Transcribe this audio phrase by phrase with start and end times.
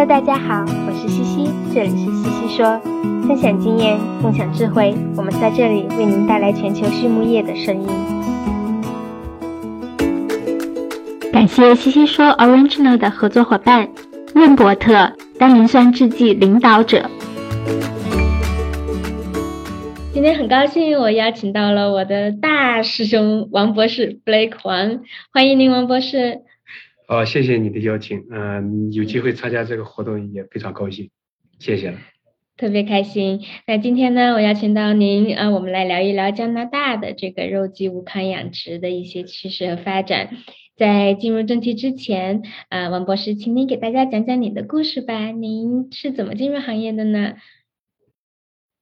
[0.00, 2.80] Hello，大家好，我是西西，这里是西西说，
[3.28, 7.86] 分享经验，共享智慧，我们在这里为您带来全球畜牧业的声音。
[11.30, 13.90] 感谢西西说 Original 的合作伙伴
[14.34, 17.04] 润伯特单磷酸制剂领导者。
[20.14, 26.40] 今天很高兴，我邀请到了我的大师兄王博士 Blake 黄，欢迎您，王博士。
[27.10, 31.10] 好，谢谢你的邀请，嗯，有机会参加这个活动也非常高兴，
[31.58, 31.98] 谢谢了。
[32.56, 33.40] 特别开心。
[33.66, 40.30] 那今天呢，我邀请到您，啊，我们来聊一聊加拿大的这个肉鸡无抗养殖的一些趋势和发展。
[40.76, 45.32] 在进入正题之前，啊，王博士，请您给大家讲讲你的故事吧。
[45.32, 47.34] 您是怎么进入行业的呢？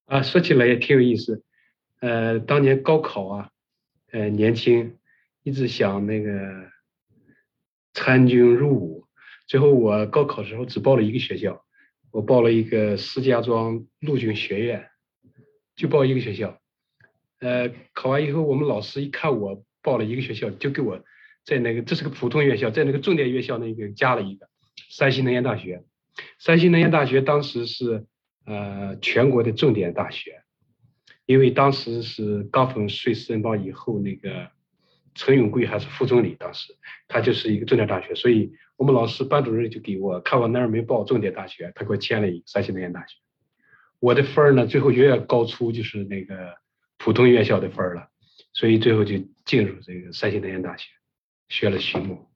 [0.05, 1.43] 啊，说起来也挺有意思。
[2.03, 3.49] 呃，当年高考啊，
[4.13, 4.97] 呃，年轻，
[5.45, 6.77] 一直想那个。
[7.99, 9.07] 参军入伍，
[9.49, 11.65] 最后我高考时候只报了一个学校，
[12.13, 14.89] 我报了一个石家庄陆军学院，
[15.75, 16.61] 就报一个学校。
[17.41, 21.03] 呃，考完以后，我们老师一看我报了一个学校，就给我
[21.45, 24.49] 在那个这是个普通院校，在那个重点院校那个加了一个
[24.89, 25.83] 山西能源大学。
[26.39, 28.07] 山西能源大学当时是
[28.47, 30.41] 呃全国的重点大学，
[31.27, 34.57] 因为当时是刚分瑞士联邦以后那个。
[35.19, 36.77] 陈永贵还是副总理，当时
[37.09, 43.17] 他就是一个重点大学，所以我们老师班主任就给我看我那儿没报重点大学，他给我签了一个山西能源大学。
[43.99, 46.55] 我的分儿呢，最后远远高出就是那个
[46.99, 48.11] 普通院校的分儿了，
[48.53, 50.89] 所以最后就进入这个山西能源大学，
[51.49, 52.29] 学了畜牧。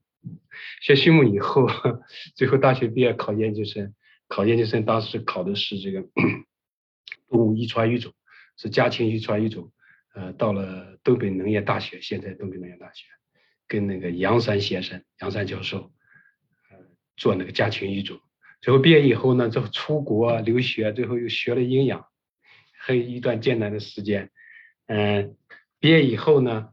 [0.81, 1.69] 学畜牧以后，
[2.35, 3.95] 最后大学毕业考研究生，
[4.27, 6.03] 考研究生当时考的是这个
[7.31, 8.13] 动物遗传育种，
[8.57, 9.71] 是家禽遗传育种。
[10.15, 13.07] 呃，到了东北农业大学，现在东北农业大学，
[13.67, 15.91] 跟那个杨山先生、杨山教授，
[16.71, 16.77] 呃，
[17.17, 18.21] 做那个家禽育种。
[18.61, 22.07] 最后毕业以后呢，就出国留学，最后又学了营养，
[22.79, 24.31] 还有一段艰难的时间。
[24.87, 25.35] 嗯，
[25.81, 26.69] 毕业以后呢，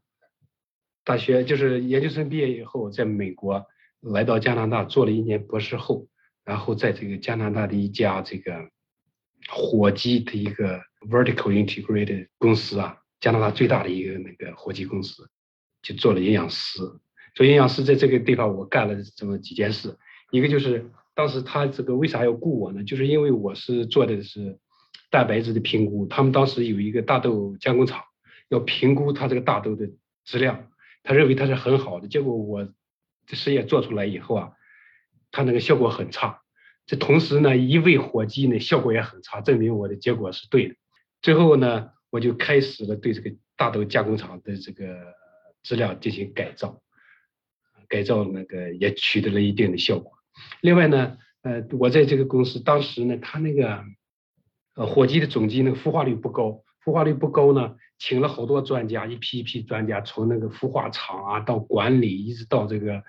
[1.04, 3.66] 大学就是研究生毕业以后，在美国
[4.02, 6.08] 来到加拿大做了一年博士后，
[6.44, 8.70] 然后在这个加拿大的一家这个
[9.50, 12.99] 火鸡的一个 vertical integrated 公司啊。
[13.20, 15.30] 加拿大最大的一个那个火鸡公司，
[15.82, 16.80] 就做了营养师。
[17.36, 19.98] 做营养师在这个地方，我干了这么几件事。
[20.32, 22.84] 一个就是当时他这个为啥要雇我呢？
[22.84, 24.58] 就是因为我是做的是
[25.12, 26.08] 蛋白质的评估。
[26.08, 28.04] 他们当时有一个大豆加工厂，
[28.50, 29.90] 要评估他这个大豆的
[30.26, 30.70] 质量，
[31.04, 32.08] 他认为它是很好的。
[32.08, 32.68] 结果我
[33.28, 34.52] 这实验做出来以后啊，
[35.32, 36.42] 它那个效果很差。
[36.86, 40.76] 这同时呢，一喂火鸡呢，效果也很差，证明我的结果是对的。
[41.22, 41.90] 最后呢。
[42.10, 45.14] 我就开始了对这个大豆加工厂的这个
[45.64, 46.82] 质量进行改造，
[47.88, 50.14] 改造那个也取得了一定的效果。
[50.62, 53.84] 另外呢，呃，我在这个公司当时呢，他那个
[54.76, 63.04] 呃火鸡的种鸡那个孵化率不高，孵化率不高呢，请了好多专家，一批一批专家从那个孵化厂啊到管理，一直到这个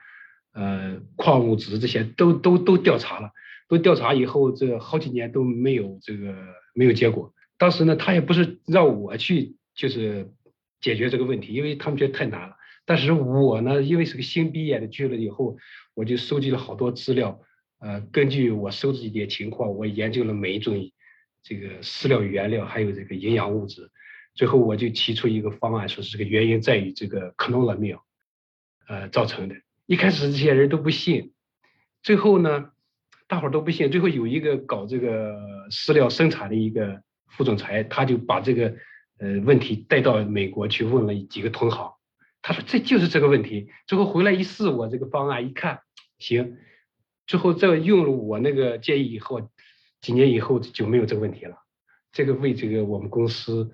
[0.53, 3.31] 呃矿物质这些都都都调查了，
[3.69, 6.35] 都调查以后，这好几年都没有这个
[6.75, 7.33] 没有结果。
[7.61, 10.33] 当时呢，他也不是让我去，就是
[10.81, 12.57] 解决这个问题，因为他们觉得太难了。
[12.87, 15.59] 但是我呢，因为是个新毕业的，去了以后，
[15.93, 17.39] 我就收集了好多资料，
[17.79, 20.91] 呃，根据我收集的情况，我研究了每一种
[21.43, 23.91] 这个饲料原料，还有这个营养物质，
[24.35, 27.99] 最后我就提出一个方案，说是这个原因在于这个 corn oil，
[28.89, 29.57] 呃造成的。
[29.85, 31.35] 一开始这些人都不信，
[32.03, 32.71] 最后呢，
[33.29, 37.03] 大伙儿都不信，最后有一个搞这个饲料生产的一个。
[37.31, 38.77] 副总裁他就把这个
[39.19, 41.93] 呃问题带到美国去问了几个同行，
[42.43, 43.71] 他说这就是这个问题。
[43.87, 45.81] 最后回来一试我这个方案，一看
[46.19, 46.59] 行，
[47.27, 49.51] 最后再用了我那个建议以后，
[50.01, 51.57] 几年以后就没有这个问题了。
[52.13, 53.71] 这个为这个我们公司，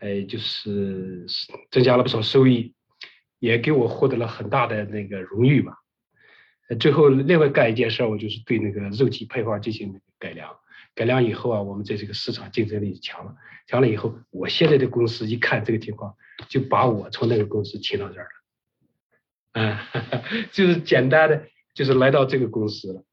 [0.00, 1.24] 呃，就是
[1.70, 2.74] 增加了不少收益，
[3.38, 5.78] 也给我获得了很大的那个荣誉吧。
[6.78, 10.59] 最后另外干一件事儿，我就是对那个肉鸡配方进行改良。
[10.94, 13.34] 改良以后啊，我们在这个市场竞争力强了，
[13.66, 16.14] 强了以后，我现在的公司一看这个情况，
[16.48, 18.28] 就把我从那个公司请到这儿
[19.54, 19.88] 了，啊，
[20.52, 23.04] 就是简单的，就是来到这个公司了。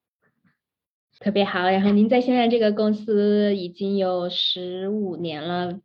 [1.20, 5.80] 特别好，然后您在现在这个公司已经有十五年了。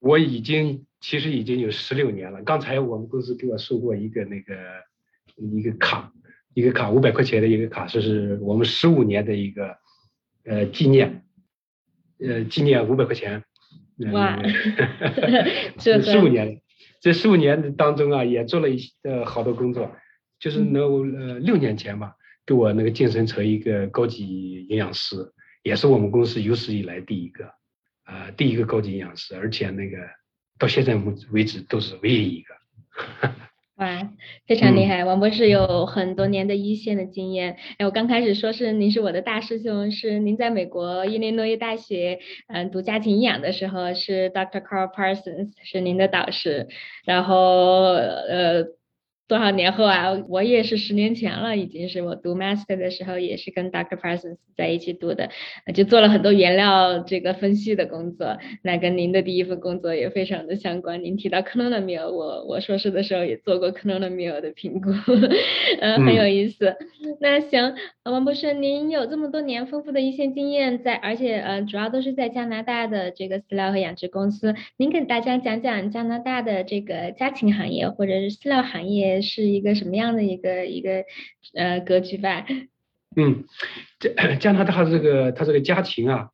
[0.00, 2.42] 我已经其实已经有十六年了。
[2.42, 4.54] 刚才我们公司给我送过一个那个
[5.36, 6.12] 一个卡，
[6.54, 9.80] 一个卡五百块钱的一个卡，这是我们十五年的一个。
[10.44, 11.24] 呃，纪念，
[12.18, 13.44] 呃，纪念五百块钱。
[14.12, 14.36] 哇，
[15.78, 16.60] 这十五年，
[17.00, 19.94] 这十五年当中啊，也做了一呃好多工作，
[20.40, 20.82] 就是能
[21.14, 27.44] 呃六年前吧，给我那个晋升成一个高级营养师，也是我们公司有史以来第一个，
[28.06, 29.98] 呃，第一个高级营养师，而且那个
[30.58, 30.96] 到现在
[31.30, 32.54] 为止都是唯一一个。
[33.82, 34.08] 哇，
[34.46, 35.04] 非常厉害！
[35.04, 37.56] 王博士有很多年的一线的经验。
[37.78, 44.62] 哎，我刚开始说是您是我的大师兄，是您在美国伊利诺伊大学嗯读家庭营养的时候，是 Dr.
[44.62, 46.68] Carl Parsons 是您的导师，
[47.04, 48.66] 然后呃。
[49.32, 53.96] 多少年后啊，我也是十年前了，已经是我读 master 的时候，也是跟 Dr.
[53.96, 55.30] Parsons 在一起读的，
[55.72, 58.36] 就做了很多原料这个分析的工作。
[58.60, 61.02] 那跟您的第一份工作也非常的相关。
[61.02, 64.20] 您提到 c l o n a m i l 我我硕士的时候也做过 c l o n a m
[64.20, 64.90] i l 的评估，
[65.80, 66.76] 呃，很有意思。
[67.18, 67.74] 那行，
[68.04, 79.21] 王博士，您有这么多年丰富的一线经验，在而且呃主要都是在加拿大的这个饲料和养殖公司，您给大家讲讲加拿大的这个家禽行业或者是饲料行业。
[79.22, 81.04] 是一个什么样的一个一个
[81.54, 82.46] 呃格局吧？
[83.14, 83.44] 嗯，
[84.00, 86.30] 加加拿大这个它这个家禽啊，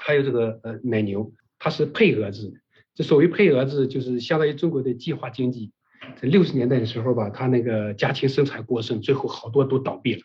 [0.00, 2.60] 还有这个呃奶牛，它是配额制。
[2.94, 5.72] 这所谓配额制，就是相当于中国的计划经济。
[6.16, 10.22] 在六十年代的时候吧，它那个家禽生产过剩，最后好多都倒闭了。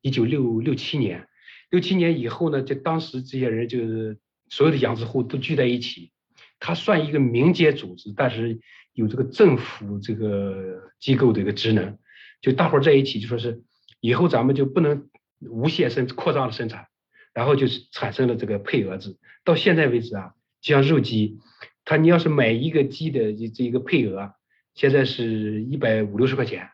[0.00, 1.26] 一九六六七年，
[1.68, 4.18] 六七年以后呢，就当时这些人就是
[4.48, 6.10] 所有的养殖户都聚在一起，
[6.58, 8.60] 它算一个民间组织，但是。
[8.94, 11.98] 有这个政府这个机构的一个职能，
[12.40, 13.62] 就大伙儿在一起就说是
[14.00, 15.10] 以后咱们就不能
[15.40, 16.86] 无限生扩张的生产，
[17.32, 19.18] 然后就是产生了这个配额制。
[19.42, 21.40] 到现在为止啊，就像肉鸡，
[21.84, 24.34] 它你要是买一个鸡的这一个配额，
[24.74, 26.70] 现在是一百五六十块钱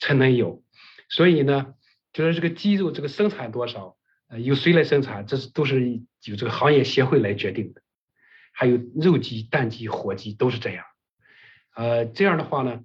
[0.00, 0.64] 才能有。
[1.08, 1.74] 所以呢，
[2.12, 3.96] 就是这个鸡肉这个生产多少，
[4.28, 7.81] 呃，由谁来生产，这是都是由这个行业协会来决定的。
[8.52, 10.84] 还有肉鸡、蛋鸡、火鸡都是这样，
[11.74, 12.84] 呃，这样的话呢，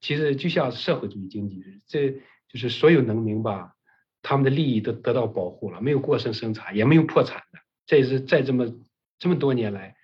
[0.00, 2.10] 其实就像社会主义经济，这
[2.48, 3.76] 就是所有农民吧，
[4.22, 7.60] 他们的利益都得到保护了，没有过剩生产，也没有破产的。
[7.86, 8.74] 这是在这么
[9.18, 9.94] 这么多年来，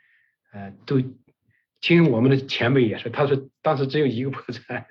[0.53, 1.03] 呃，都
[1.81, 4.87] 听我们的前辈也是，他说当时只有一个破产，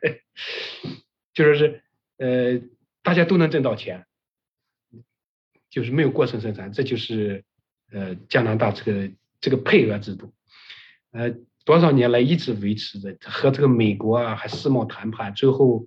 [1.34, 1.84] 就说是
[2.18, 2.60] 呃，
[3.04, 4.08] 大家都能挣到钱，
[5.70, 7.46] 就是没有过剩生产，这就是
[7.92, 9.12] 呃加拿大这个。
[9.44, 10.34] 这个配额制度，
[11.12, 11.36] 呃，
[11.66, 15.86] 多少年来一直维持着，和这个美国啊还世贸谈判，最后，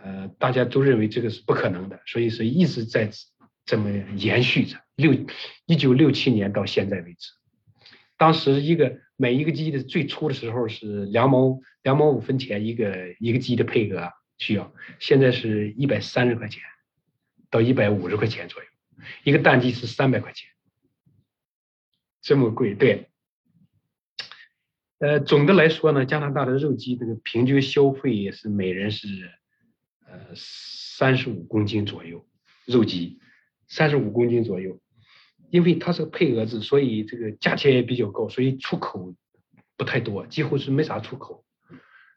[0.00, 3.10] 呃，大家都认为这个是不可能的，所以是一直在
[3.64, 4.78] 这么延续着。
[4.94, 5.12] 六
[5.66, 7.32] 一九六七年到现在为止，
[8.16, 16.62] 当时一个每一个鸡的最初的时候是两毛两毛五分钱一个一个鸡的配额需要，现在是一百三十块钱
[17.50, 18.68] 到一百五十块钱左右，
[19.24, 20.48] 一个蛋鸡是三百块钱。
[22.26, 23.08] 这么贵，对，
[24.98, 29.06] 呃，总的来说呢，加拿大的肉鸡这个平均消费也是每人是
[30.04, 32.26] 呃三十五公斤左右，
[32.64, 33.20] 肉鸡
[33.68, 34.80] 三十五公斤左右，
[35.50, 39.14] 因为它是个配额制，所以这个价钱也比较高，所以出口
[39.76, 41.44] 不太多，几乎是没啥出口，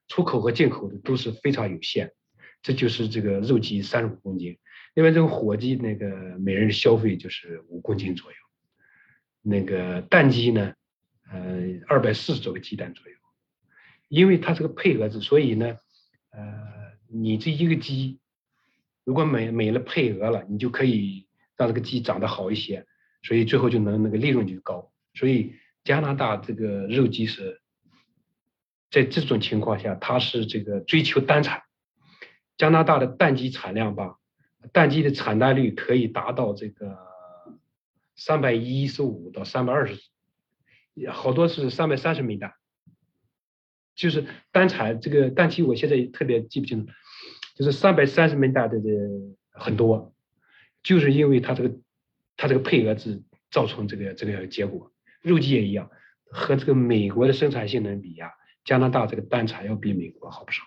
[0.08, 2.14] 出口和进口的都是非常有限，
[2.64, 4.58] 这就是这个肉鸡三十五公斤，
[4.96, 6.08] 另外这个火鸡那个
[6.40, 8.38] 每人消费就是五公斤左右。
[9.42, 10.74] 那个蛋鸡呢，
[11.32, 13.16] 呃，二百四十多个鸡蛋左右，
[14.10, 15.78] 因为它是个配额制，所以呢，
[16.32, 16.44] 呃，
[17.08, 18.20] 你这一个鸡
[19.06, 22.86] 如果买买了配额了，你就可以让这个鸡长得好一些，
[23.24, 24.92] 所以最后就能那个利润就高。
[25.14, 27.62] 所以加拿大这个肉鸡是
[28.92, 31.64] 在这种情况下，它是这个追求单产。
[32.58, 34.18] 加拿大的蛋鸡产量吧，
[34.74, 37.09] 蛋鸡的产蛋率可以达到这个。
[38.20, 39.98] 三百一十五到三百二十，
[41.10, 42.54] 好多是三百三十枚蛋，
[43.96, 46.92] 就是单产这个蛋期，我现在特别记不清楚，
[47.56, 48.90] 就是三百三十枚蛋的这
[49.52, 50.14] 很多，
[50.84, 51.80] 就是因为它这个
[52.36, 54.92] 它这个配额制造成这个这个结果。
[55.22, 55.90] 肉鸡也一样，
[56.30, 58.32] 和这个美国的生产性能比呀，
[58.66, 60.64] 加拿大这个单产要比美国好不少。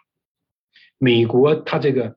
[0.97, 2.17] 美国它这个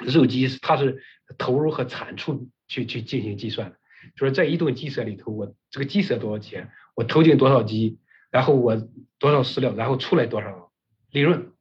[0.00, 1.00] 肉鸡它是
[1.38, 3.78] 投入和产出去去进行计算的。
[4.14, 6.70] 就是在一顿鸡舍里头，我这个鸡舍多少钱？
[6.94, 7.98] 我投进多少鸡，
[8.30, 8.76] 然后我
[9.18, 10.72] 多少饲料，然后出来多少
[11.10, 11.52] 利润，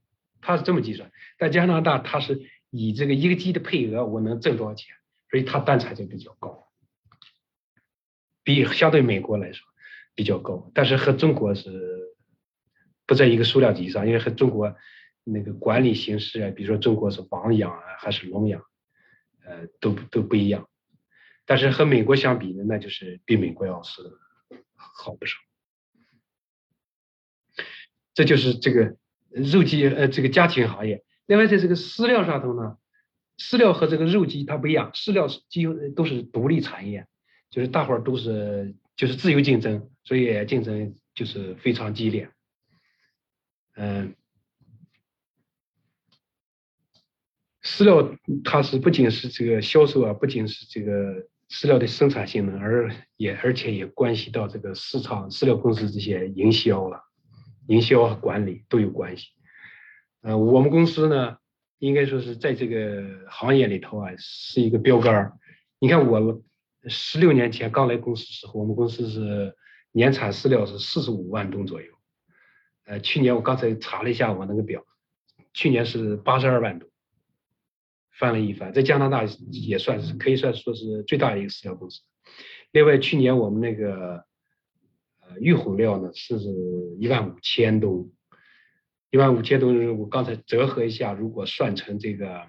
[0.42, 1.12] 它是这么计算。
[1.38, 4.96] 在加拿大，它是以这个一个鸡的配额，我能挣多少钱，
[5.30, 6.68] 所以它单产就比较高，
[8.44, 9.68] 比相对美国来说
[10.14, 10.72] 比较高。
[10.74, 12.16] 但是和中国是
[13.06, 14.74] 不在一个数量级上，因为和中国
[15.24, 18.62] 那个管理形式啊，比如说中国是网养啊还是笼养，
[19.44, 20.70] 呃，都都不一样。
[21.46, 24.02] 但是和美国相比呢，那就是比美国要是
[24.76, 25.38] 好不少。
[28.14, 28.96] 这就是这个
[29.30, 31.04] 肉鸡呃这个家禽行业。
[31.26, 32.78] 另外在这个饲料上头呢，
[33.38, 37.08] 饲料和这个肉鸡它不一样，饲料是几乎都是独立产业，
[37.50, 42.32] 就是大伙儿都是就是自由竞争，所以竞争就是非常激烈。
[43.76, 44.16] 嗯，
[47.62, 57.02] 饲料它是不仅是这个销售啊，不仅是这个饲料的生产性能，而也而且也关系到这个市场饲料公司这些营销了，
[57.68, 59.30] 营销和管理都有关系。
[60.22, 61.38] 呃，我们公司呢，
[61.78, 65.34] 应该说是在这个行业里头啊，是一个标杆儿。
[65.80, 66.42] 你看我
[66.88, 69.56] 十六年前刚来公司时候，我们公司是
[69.92, 71.88] 年产饲料是四十五万吨左右。
[72.86, 74.84] 呃，去年我刚才查了一下我那个表，
[75.54, 76.92] 去年是八十二万吨，
[78.18, 82.02] 翻了一番，在加拿大也算是可以算说是最大的一个饲料公司。
[82.72, 84.26] 另外，去年我们那个
[85.22, 86.36] 呃预混料呢是
[87.00, 88.12] 一万五千吨，
[89.12, 92.44] 一万五千吨，我刚才折合一下，如果算成这个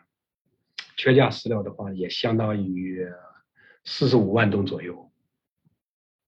[0.96, 3.06] 缺价饲料的话，也相当于
[3.84, 5.10] 四十五万吨左右。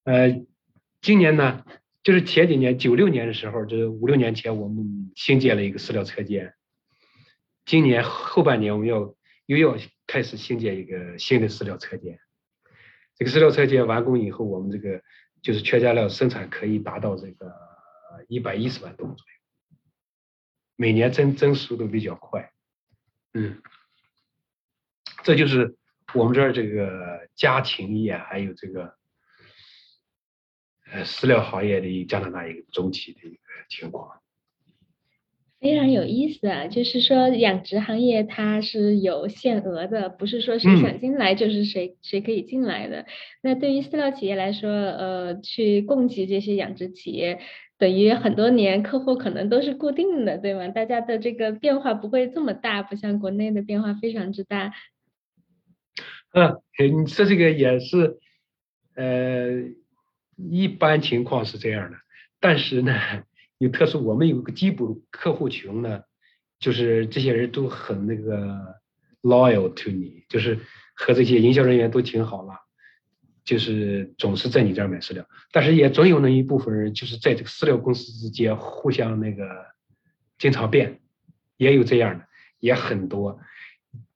[0.04, 0.44] 呃，
[1.00, 1.64] 今年呢？
[2.04, 6.54] 就是前几年，九六年的时候，就是五六年前，我们新建了一个饲料车间。
[7.66, 9.14] 今年后半年，我们要
[9.48, 9.76] 又要
[10.06, 12.20] 开始新建一个新的饲料车间。
[13.16, 15.02] 这个饲料车间完工以后，我们这个
[15.42, 17.52] 就是全价料生产可以达到这个
[18.28, 19.32] 一百一十万吨左右，
[20.76, 22.52] 每年增增速都比较快。
[23.32, 23.62] 嗯，
[25.24, 25.76] 这就是
[26.14, 28.96] 我们这儿这个家禽业还有这个。
[30.90, 34.22] 呃，饲料行业的加拿大一个总体的一个情况，
[35.60, 36.66] 非常有意思啊！
[36.68, 43.06] 就是说，养殖行业它是有限额的，不是说谁想进来就是谁谁可以进来的。
[43.42, 47.40] 那对于饲料企业来说，呃，去供给这些养殖企业，
[47.76, 50.68] 等于很多年客户可能都是固定的，对吗？
[50.68, 54.72] 大家的这个变化不会这么大，不像国内的变化非常之大。
[56.32, 56.60] 嗯，
[57.02, 58.18] 你说这个也是，
[58.94, 59.74] 呃。
[60.52, 61.96] 一般情况是这样的，
[62.38, 62.94] 但是呢，
[63.58, 66.02] 有特殊，我们有个基本客户群呢，
[66.58, 68.76] 就是这些人都很那个
[69.22, 70.58] loyal to 你，就是
[70.94, 72.54] 和这些营销人员都挺好了，
[73.44, 75.28] 就是总是在你这儿买饲料。
[75.50, 79.44] 但是也总有那一部分人，就是在这个饲料公司之间互相那个
[80.38, 81.00] 经常变，
[81.56, 82.26] 也有这样的，
[82.60, 83.40] 也很多。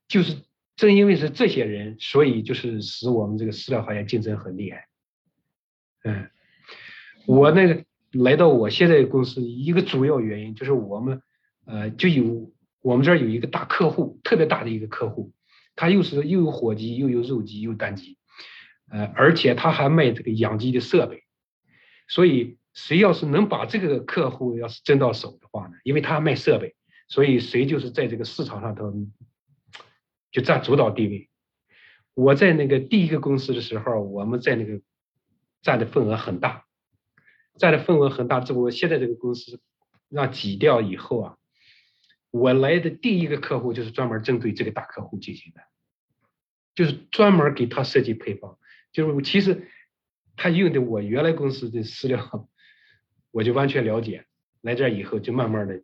[0.06, 0.36] 就是
[0.76, 4.86] 正因为是这些人，所以就是使我们这个饲料行业竞争很厉害。
[6.04, 6.30] 嗯，
[7.26, 11.22] 我那个来到我现在公司一个主要原因就是我们，
[11.64, 15.32] 呃，就有我们这儿有一个大客户，特别大的一个客户，
[15.74, 18.18] 他又是又有火鸡，又有肉鸡，又蛋鸡，
[18.90, 21.24] 呃，而且他还卖这个养鸡的设备，
[22.06, 26.74] 所以谁要是能把这个客户要是争到手的话呢，因为他卖设备，
[27.08, 28.92] 所以谁就是在这个市场上头
[30.30, 31.28] 就占主导地位。
[32.14, 34.80] 我在那个第一个公司的时候，我们在那个。
[35.64, 36.64] 占的份额很大，
[37.58, 38.40] 占的份额很大。
[38.40, 39.60] 这我现在这个公司
[40.08, 41.36] 让挤掉以后啊，
[42.30, 45.60] 我来的第一个客户就是专门针对这个大客户进行的，
[46.74, 48.58] 就是专门给他设计配方。
[48.92, 49.68] 就是其实
[50.36, 52.48] 他用的我原来公司的饲料，
[53.30, 54.26] 我就完全了解。
[54.60, 55.82] 来这以后就慢慢的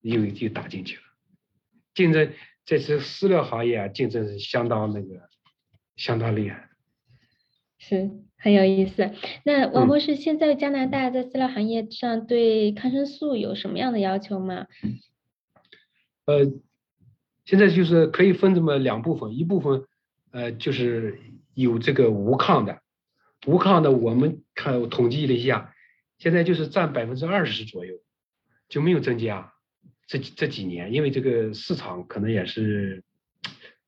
[0.00, 1.02] 又又打进去了。
[1.94, 2.32] 竞争
[2.64, 5.28] 在这饲料行业啊，竞争是相当那个
[5.96, 6.70] 相当厉害。
[7.78, 8.10] 是
[8.42, 9.12] 很有意思。
[9.44, 14.66] 那王博士，现在加拿大在饲料行业上对抗生素有什么样的要求吗？
[16.26, 16.52] 呃，
[17.44, 19.84] 现在就是可以分这么两部分，一部分
[20.32, 21.20] 呃就是
[21.54, 22.80] 有这个无抗的，
[23.46, 25.72] 无抗的我们看统计了一下，
[26.18, 27.94] 现在就是占百分之二十左右，
[28.68, 29.52] 就没有增加。
[30.08, 33.04] 这这几年，因为这个市场可能也是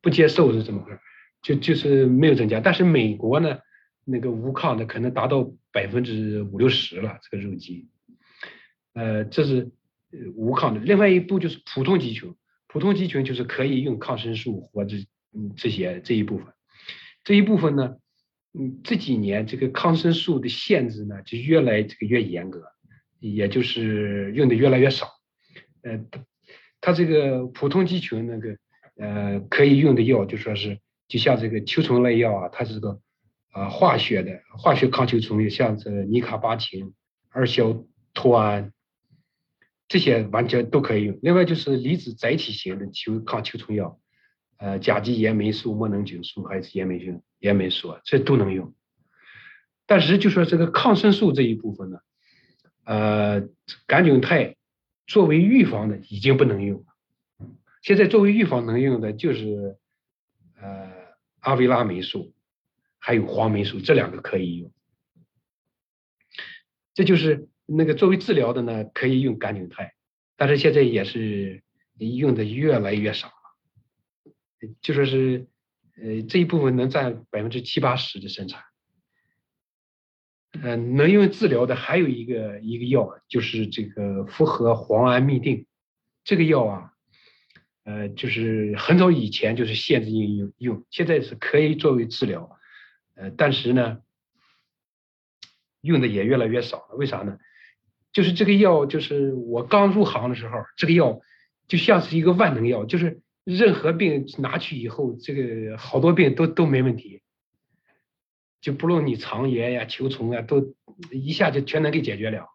[0.01, 1.01] 不接受是怎么回事，
[1.43, 2.61] 就就是没有增加。
[2.61, 3.59] 但是美国呢？
[4.07, 7.89] 那个无抗的可能达到百分之五六十了，这个肉鸡，
[8.93, 9.71] 呃，这是
[10.37, 10.81] 无抗的。
[10.81, 12.35] 另外一步就是普通鸡群，
[12.67, 14.97] 普通鸡群就是可以用抗生素或者
[15.33, 16.49] 嗯这些这一部分，
[17.25, 17.97] 这一部分呢，
[18.53, 22.63] 嗯这几年这个抗生素的限制呢就越来这个越严格，
[23.21, 25.09] 也就是用的越来越少，
[25.83, 26.05] 呃，
[26.81, 28.57] 它这个普通鸡群那个
[28.97, 33.01] 呃可以用的药就说是就像这个秋虫类药啊，它是个。
[33.55, 36.93] 啊，化学的化学抗球虫像这尼卡巴嗪、
[37.31, 38.73] 二硝脱胺
[39.87, 41.17] 这些完全都可以用。
[41.23, 44.01] 另外就是离子载体型的球抗球虫药，
[44.57, 48.75] 呃，甲基盐霉素、莫能菌素还是盐霉菌、盐霉素，这都能用。
[49.87, 51.99] 但是就说这个抗生素这一部分呢，
[52.83, 53.49] 呃，
[53.87, 54.57] 杆菌肽
[55.07, 57.47] 作为预防的已经不能用了，
[57.83, 59.77] 现在作为预防能用的就是
[60.61, 60.91] 呃
[61.39, 62.33] 阿维拉霉素，
[63.07, 64.73] 还有黄霉素这两个可以用。
[66.95, 69.93] 这就是那个作为治疗的呢，可以用甘菌肽，
[70.39, 71.63] 但是现在也是
[71.99, 75.47] 用的越来越少了，就说是
[75.97, 78.63] 呃这一部分能占百分之七八十的生产。
[80.63, 85.67] 呃，能用治疗的还有一个一个药，就是这个复合磺胺嘧啶，
[86.23, 86.93] 这个药啊，
[87.83, 92.57] 呃，就是很早以前就是限制应用用，现在是可以作为治疗，
[93.15, 93.99] 呃，但是呢，
[95.81, 96.97] 用的也越来越少了。
[96.97, 97.39] 为啥呢？
[98.13, 101.21] 就是这个药，就是我刚入行的时候，这个药
[101.67, 107.23] 就像是一个万能药，就是任何病拿去以后，这个好多病都都没问题。
[108.61, 110.75] 就不论你肠炎呀、球虫啊，都
[111.11, 112.49] 一下就全能给解决了。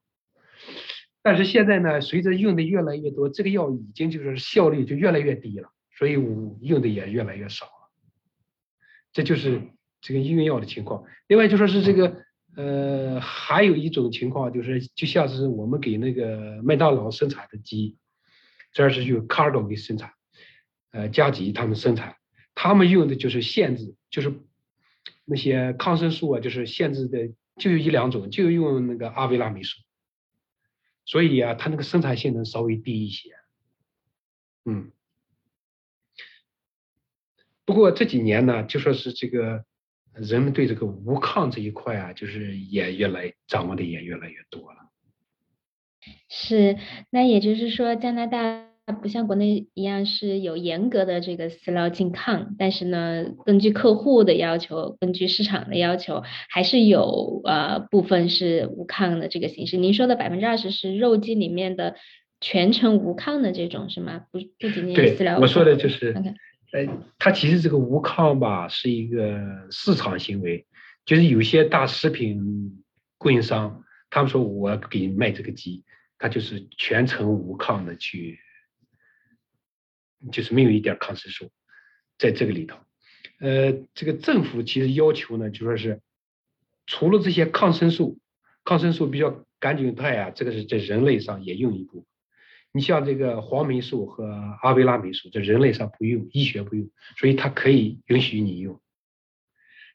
[1.21, 7.91] 但是现在呢，随着用的越来越多，这个药已经就是效率就越来越低了，所以我用的也越来越少了。
[9.11, 9.61] 这就是
[10.01, 11.03] 这个医用药的情况。
[11.27, 12.25] 另外就说是这个，
[12.55, 17.97] 呃，还有一种情况就是，就像是我们给那个麦当劳生产的鸡，
[18.71, 20.13] 这是用 Cargo 给生产，
[20.91, 22.15] 呃，加急他们生产，
[22.55, 24.33] 他们用的就是限制，就是。
[25.31, 29.79] 那些抗生素啊，就是限制的，就有一两种，就用那个阿维拉霉素，
[31.05, 33.29] 所以啊，它那个生产性能稍微低一些。
[34.65, 34.91] 嗯，
[37.63, 39.65] 不过这几年呢，就说是这个
[40.21, 44.77] 人们对这个无抗这一块啊，就是也越来掌握的也越来越多了。
[46.29, 46.77] 是，
[47.09, 48.67] 那也就是说加拿大。
[48.85, 59.77] 它不像国内一样是有严格的这个饲料禁抗，但是呢，根据客户的要求，根据市场的要求，还是有呃部分是无抗的这个形式。
[59.77, 61.97] 您说的百分之二十是肉鸡里面的
[62.41, 64.23] 全程无抗的这种是吗？
[64.31, 65.37] 不不仅仅是饲料。
[65.39, 66.11] 我说的就是，
[66.71, 70.65] 呃，它其实这个无抗吧是一个市场行为，
[71.05, 72.83] 就是有些大食品
[73.17, 75.83] 供应商，他们说我给你卖这个鸡，
[76.17, 78.39] 他就是全程无抗的去。
[80.33, 81.49] 就是没有一点抗生素
[82.17, 82.77] 在这个里头，
[83.39, 86.01] 呃，这个政府其实要求呢，就说是
[86.85, 88.19] 除了这些抗生素，
[88.65, 92.05] 抗生素比较甘菌肽啊，这个是在人类上也用一部分。
[92.71, 94.25] 你像这个黄霉素和
[94.61, 98.81] 阿维拉霉素，在人类上不用，医学不用，所以它可以允许你用。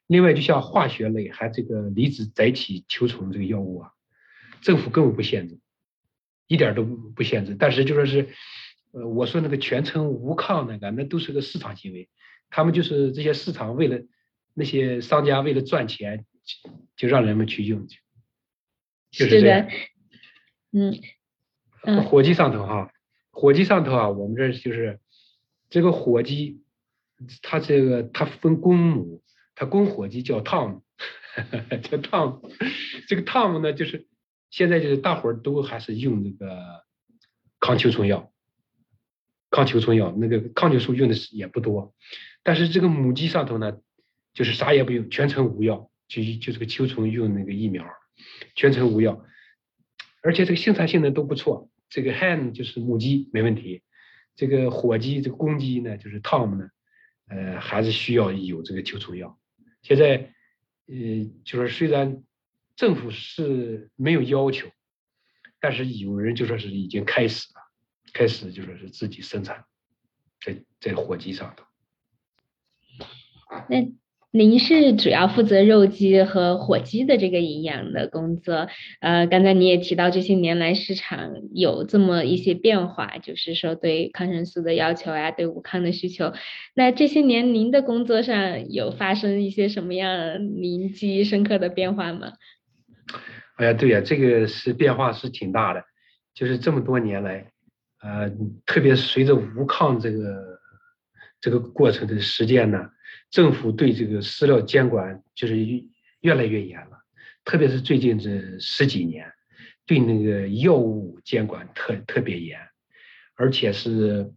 [0.07, 3.91] 另外，就像化学类还这个离子载体球虫这个药物啊，
[4.61, 5.59] 政府根本不限制，
[6.47, 8.29] 一点都不限制，但是就说是。
[8.91, 12.07] 呃，我说那个全程无抗那个，那都是个市场行为，
[12.49, 13.99] 他们就是这些市场为了
[14.53, 16.25] 那些商家为了赚钱，
[16.95, 17.99] 就让人们去用去，
[19.11, 19.67] 就是这样。
[20.71, 20.97] 嗯，
[22.03, 22.91] 火鸡上头哈，
[23.31, 24.99] 火鸡上头啊，我们这就是
[25.69, 26.63] 这个火鸡，
[27.41, 29.21] 它这个它分公母，
[29.55, 30.83] 它公火鸡叫汤姆，
[31.83, 32.51] 叫汤姆，
[33.07, 34.07] 这个汤姆呢，就是
[34.49, 36.83] 现在就是大伙儿都还是用这个
[37.59, 38.31] 抗球虫药。
[39.51, 41.93] 抗球虫药那个抗球素用的是也不多，
[42.43, 43.77] 但是这个母鸡上头呢，
[44.33, 47.85] 就是啥也不用，全程无药，就就这个球虫用那个疫苗，
[48.55, 49.23] 全程无药，
[50.21, 51.69] 而且这个生产性能都不错。
[51.89, 53.83] 这个 hen 就是母鸡没问题，
[54.35, 56.69] 这个火鸡这个公鸡呢，就是 tom 呢，
[57.27, 59.39] 呃，还是需要有这个驱虫药。
[59.81, 60.33] 现在
[60.87, 60.95] 呃，
[61.43, 62.23] 就是虽然
[62.75, 64.69] 政府是没有要求，
[65.59, 67.61] 但是有人就说是已经开始了。
[68.13, 69.65] 开始就说是自己生产，
[70.39, 71.65] 在在火鸡上头。
[73.67, 73.91] 那
[74.35, 78.67] 您是主要负责肉鸡和火鸡的这个营养的工作。
[78.99, 86.33] 呃，刚才你也提到这些年来市场有这么一些变化，就是说对抗生素的要求啊，对无抗的需求。
[86.73, 92.33] 那这些年您的工作上有发生一些什么样您记忆深刻的变化吗？
[93.55, 95.81] 哎呀，对呀，这个是变化是挺大的，
[96.33, 97.51] 就是这么多年来。
[98.03, 98.29] 呃，
[98.65, 100.59] 特别随着无抗这个
[101.39, 102.89] 这个过程的实践呢，
[103.35, 105.57] 政府对这个饲料监管就是
[106.21, 107.03] 越来越严了。
[107.43, 109.29] 特别是最近这十几年，
[109.85, 112.57] 对那个药物监管特特别严，
[113.33, 114.31] 而且是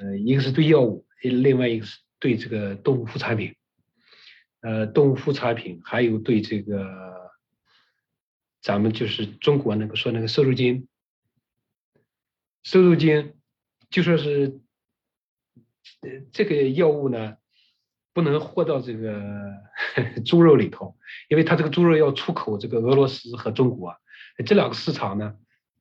[0.00, 3.54] 呃，一个是对药物，另外一个是对这个动物副产品，
[4.62, 7.30] 呃，动物副产品还有对这个
[8.62, 10.88] 咱们就是中国那个说那个瘦肉精。
[12.62, 13.34] 瘦肉精
[13.90, 14.58] 就说是，
[16.00, 17.36] 呃，这个药物呢，
[18.16, 19.52] 不能活到这个
[20.24, 20.96] 猪肉里头，
[21.28, 23.94] 因为它这个猪肉要出口这个俄罗斯和中国
[24.46, 25.34] 这两个市场呢，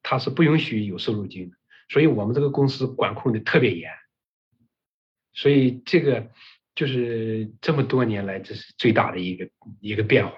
[0.04, 1.56] 它是不允许有瘦肉精的，
[1.88, 3.90] 所以我们这个公司管控的特别严，
[5.34, 6.28] 所以这个
[6.76, 9.48] 就是这么多年来这是最大的一个
[9.80, 10.34] 一个变化。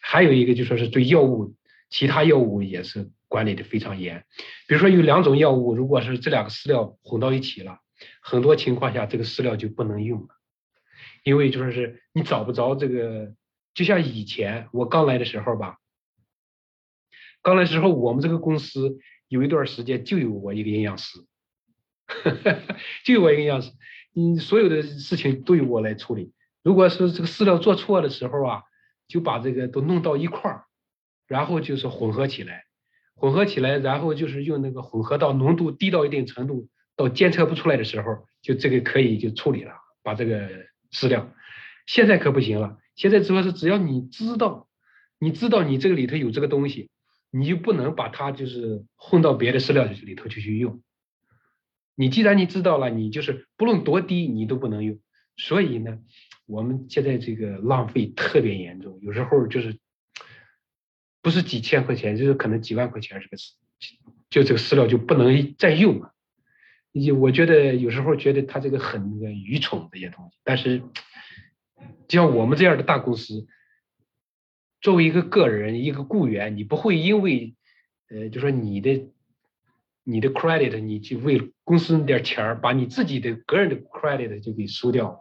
[0.00, 1.54] 还有一个就说是对药物，
[1.88, 4.24] 其他药物也是管理的非常严。
[4.66, 7.78] 比如说有两种药物，如果是这两个饲料混到一起了，
[8.20, 10.35] 很多情况下这个饲料就不能用了，
[11.26, 13.34] 因为就说是你找不着这个，
[13.74, 15.78] 就像以前我刚来的时候吧，
[17.42, 21.18] 刚来时候我们这个公司有一段时间就有我一个营养师，
[23.04, 23.72] 就有我一个营养师，
[24.12, 26.32] 你所有的事情都由我来处理。
[26.62, 28.62] 如果是这个饲料做错的时候啊。
[29.08, 30.64] 就把这个都弄到一块儿，
[31.28, 32.64] 然后就是混合起来，
[33.14, 40.50] 混合起来，然后就是用那个混合到浓度低到一定程度，到监测不出来的时候，就这个可以就处理了，把这个
[40.92, 41.32] 饲料。
[41.86, 44.68] 现在可不行了，现在主要是只要你知道，
[45.18, 46.90] 你知道你这个里头有这个东西，
[47.30, 50.82] 你就不能把它就是混到别的饲料里头去去用。
[51.94, 54.98] 你既然你知道了，你就是不论多低你都不能用。
[55.36, 55.98] 所以呢。
[56.48, 59.80] 我们现在这个浪费特别严重，有时候就是
[61.20, 63.54] 不是几千块钱，就是可能几万块钱这个饲，
[64.30, 66.14] 就这个饲料就不能再用了。
[67.04, 70.80] 就我觉得有时候觉得他这个很那个愚蠢这些东西，但是
[72.08, 73.46] 就像我们这样的大公司，
[74.80, 77.54] 作为一个个人一个雇员，你不会因为
[78.08, 79.10] 呃，就说你的
[80.04, 85.20] 你的 credit，你去为公司那点钱儿，把你自己的个人的 credit 就给输掉。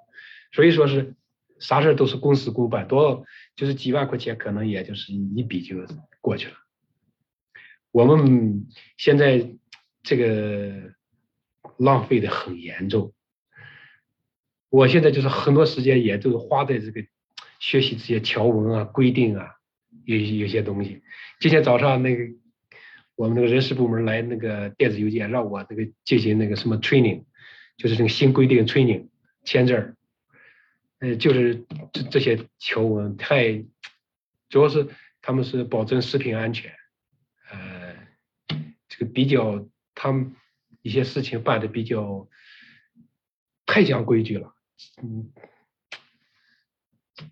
[0.51, 1.15] 所以说是
[1.59, 5.75] 啥事儿都是公事公办，多就是几万块钱，可能也就是一笔就
[6.21, 6.53] 过去了。
[7.91, 9.55] 我们现在
[10.03, 10.93] 这个
[11.77, 13.13] 浪费的很严重，
[14.69, 17.05] 我现在就是很多时间也都是花在这个
[17.59, 19.55] 学习这些条文啊、规定啊，
[20.05, 21.01] 有有些东西。
[21.39, 22.23] 今天早上那个
[23.15, 27.23] 我们那个人事部门来那个电子邮件，让我那个进行那个什么 training，
[27.77, 29.09] 就是这个新规定 training
[29.43, 29.95] 签字儿。
[30.99, 33.65] 呃，就是这这些条文太，
[34.49, 34.88] 主要是
[35.21, 36.71] 他们是保证食品安全，
[37.51, 37.95] 呃，
[38.88, 40.33] 这个比较他们
[40.86, 42.30] 一些事情办的比较
[43.65, 44.54] 太讲规矩了，
[45.02, 45.32] 嗯，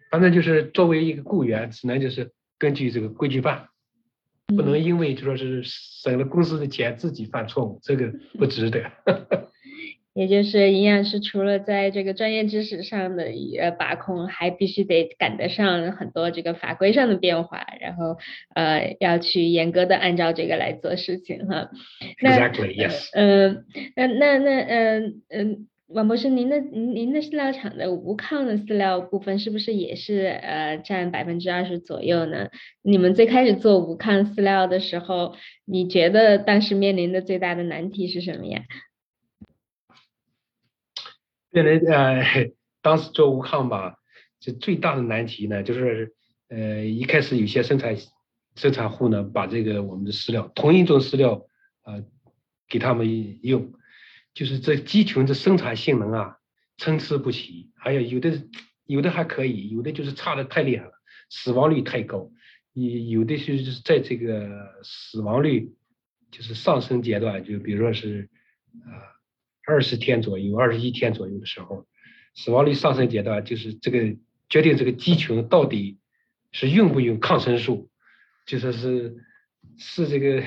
[0.09, 3.69] 反正就是作为一个雇员，只能就是根据这个规矩办，
[4.47, 8.91] 不能因为就说是省了公司的钱自己犯错误，这个不值得。
[10.13, 13.25] 也就是营养师除了在这个专业知识上的
[13.59, 18.17] 呃把控，还必须得赶得上很多这个法规上的变化，然后
[18.53, 21.69] 呃要去严格的按照这个来做事情哈。
[22.21, 23.09] Exactly, yes.
[23.13, 32.49] 嗯，那那那嗯嗯，王博士，您的您您的饲料厂的无抗的饲料部分是不是也是呃占百分之二十左右呢？
[32.83, 35.33] 你们最开始做无抗饲料的时候，
[35.65, 38.61] 你觉得当时面临的最大的难题是什么呀？
[41.53, 43.97] 面临呃， 当时做无抗吧，
[44.39, 46.13] 这最大的难题呢，就是
[46.49, 47.95] 呃，一开始有些生产
[48.55, 51.45] 生产户呢，把这个我们的饲料同一种饲料
[51.83, 52.03] 呃，
[52.67, 53.71] 给他们用，
[54.33, 56.37] 就是这鸡群的生产性能啊
[56.77, 58.47] 参差不齐，还有有的
[58.85, 60.91] 有的还可以，有的就是差的太厉害了，
[61.29, 62.31] 死亡率太高，
[62.73, 64.49] 有有的是在这个
[64.83, 65.71] 死亡率
[66.31, 68.27] 就是上升阶段，就比如说是
[68.85, 69.13] 啊。
[69.65, 71.87] 二十天左右，二十一天左右的时候，
[72.35, 74.17] 死亡率上升阶段，就是这个
[74.49, 75.99] 决定这个鸡群到底
[76.51, 77.89] 是用不用抗生素，
[78.45, 79.15] 就说是
[79.77, 80.43] 是这个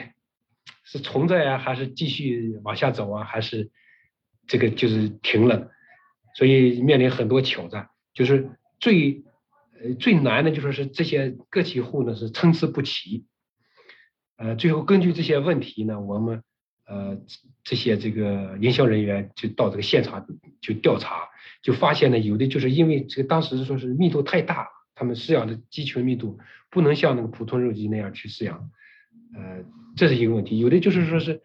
[0.85, 3.71] 是存在啊，还是继续往下走啊，还是
[4.47, 5.71] 这个就是停了，
[6.35, 9.25] 所以面临很多挑战，就是最
[9.81, 13.25] 呃最难的就说是这些个体户呢是参差不齐，
[14.37, 16.43] 呃，最后根据这些问题呢，我们。
[16.87, 17.21] 呃，
[17.65, 20.25] 这些这个营销人员就到这个现场
[20.61, 21.29] 就调查，
[21.61, 26.39] 就发现呢，有的就是因为这个当时说是密度太大，他们饲养的鸡群密度
[26.71, 28.71] 不能像那个普通肉鸡那样去饲养，
[29.35, 29.65] 呃，
[29.97, 30.59] 这是一个问题。
[30.61, 31.43] 有的就是说是，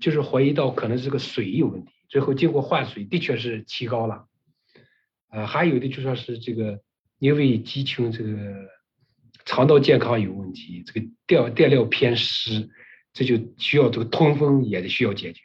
[0.00, 4.26] 就是怀疑到可能是个水有问题，最后经过换水的确是提高了，
[5.30, 6.80] 呃，还有的就说是这个
[7.20, 8.32] 因为鸡群这个
[9.44, 12.68] 肠道健康有问题，这个调垫料偏湿。
[13.16, 15.40] 这就需要这个通风也得需要解决，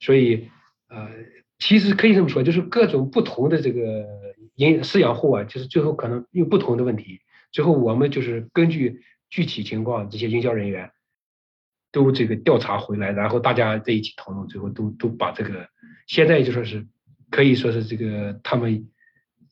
[0.00, 0.48] 所以
[0.88, 1.10] 呃，
[1.58, 4.06] 其实可以这么说，就是各种不同的这个
[4.54, 7.20] 营饲养户啊，就是最后可能有不同的问题，
[7.50, 10.90] 最后我们就是根据具体情况，这些营销人员
[11.90, 15.68] 都这个调查回来，然后大家在一起讨论，最后都都把这个
[16.06, 16.86] 现在就说是
[17.30, 18.88] 可以说是这个他们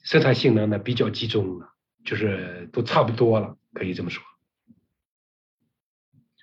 [0.02, 1.68] 生产性能呢比较集中了，
[2.06, 4.24] 就是都差不多了，可以这么说。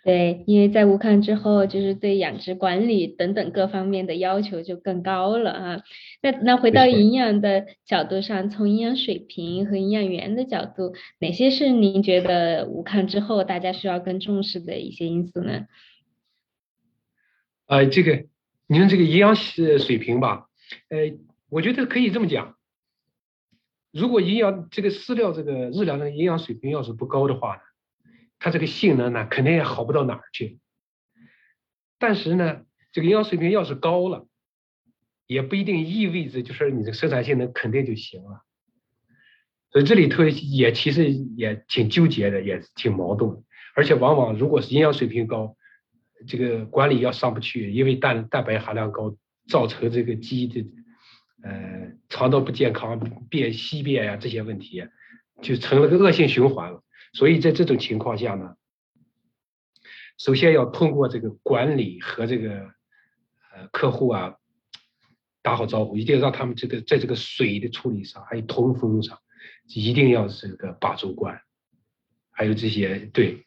[0.08, 5.84] 对，因为在武汉之后，就是对养殖管理等等各方面的要求就更高了啊。
[6.22, 15.66] 那那回到营养的角度上，从营养水平和营养源的角度，哪些是您觉得武汉之后大家需要更重视的一些因素呢？
[17.66, 18.28] 呃，这个，
[18.68, 20.48] 你看这个营养水平吧，
[20.88, 21.18] 呃，
[21.50, 22.56] 我觉得可以这么讲，
[23.92, 27.62] 如果营养这个饲料这个日粮的营养水平要是不高的话呢？
[28.40, 30.60] 它这个性能呢，肯定也好不到哪儿去。
[32.00, 34.28] 但是呢，这个营养水平要是高了，
[35.26, 38.44] 也不一定意味着就是你的生产性能肯定就行了。
[39.72, 43.44] 所以这里头也其实也挺纠结的，也挺矛盾。
[43.76, 45.58] 而且往往如果是营养水平高，
[46.26, 49.16] 这个管理要上不去，因为蛋蛋白含量高，
[49.48, 50.66] 造成这个鸡的
[51.44, 54.88] 呃肠道不健康、便稀便呀这些问题，
[55.42, 56.84] 就成了个恶性循环了。
[57.18, 58.58] 所以在这种情况下呢，
[60.20, 62.60] 首先要通过这个管理和这个
[63.52, 64.36] 呃客户啊
[65.42, 69.18] 打好招呼，一定要让他们这个在这个水的处理上，还有通风上，
[69.66, 71.42] 一定要这个把住关，
[72.30, 73.44] 还有这些对，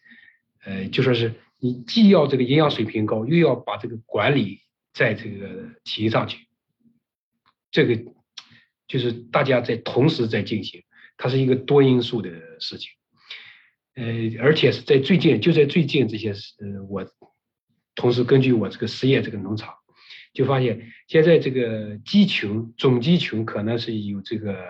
[0.65, 6.49] 呃就说是你既要这个营养水平高，又要把这个管理在这个提上去，
[7.71, 8.13] 这个
[8.89, 10.83] 就是大家在同时在进行，
[11.17, 12.91] 它是一个多因素的事情。
[13.95, 14.05] 呃，
[14.41, 17.05] 而且是在最近，就在最近这些呃，我
[17.95, 19.75] 同时根据我这个实验这个农场，
[20.33, 24.65] 就发现现在这个鸡群种鸡群可能是有这个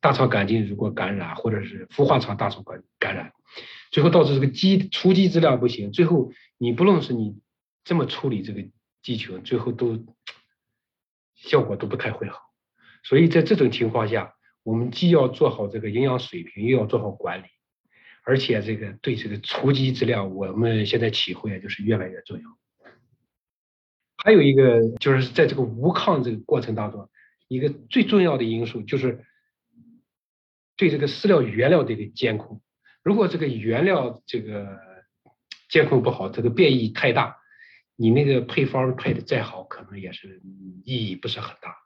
[0.00, 3.32] 大肠杆菌如果感染，或者是孵化场大肠杆感染，
[3.90, 7.38] 最后导致这个鸡雏鸡质量不行，最后你不论是你
[7.84, 8.64] 这么处理这个
[9.02, 10.04] 鸡群，最后都
[11.36, 12.38] 效果都不太会好。
[13.04, 17.46] 所以在这种情况下，我们既要做好这个营养水平，又要做好管理。
[18.28, 22.58] 而且这个对这个雏鸡质量，我们现在体会就是越来越重要。
[24.18, 27.08] 还有一个就是在这个无抗这个过程当中，
[27.48, 29.24] 一个最重要的因素就是
[30.76, 32.60] 对这个饲料原料的一个监控。
[33.02, 34.78] 如果这个原料这个
[35.70, 37.38] 监控不好，这个变异太大，
[37.96, 40.42] 你那个配方配的再好，可能也是
[40.84, 41.78] 意义不是很大。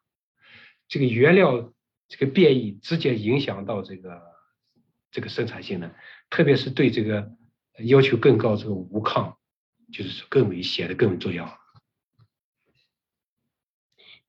[0.88, 1.72] 这个原料
[2.08, 4.20] 这个变异直接影响到这个
[5.12, 5.94] 这个生产性能。
[6.32, 7.30] 特别是对这个
[7.84, 9.36] 要求更高，这个无抗
[9.92, 11.58] 就是更为显得更为重要。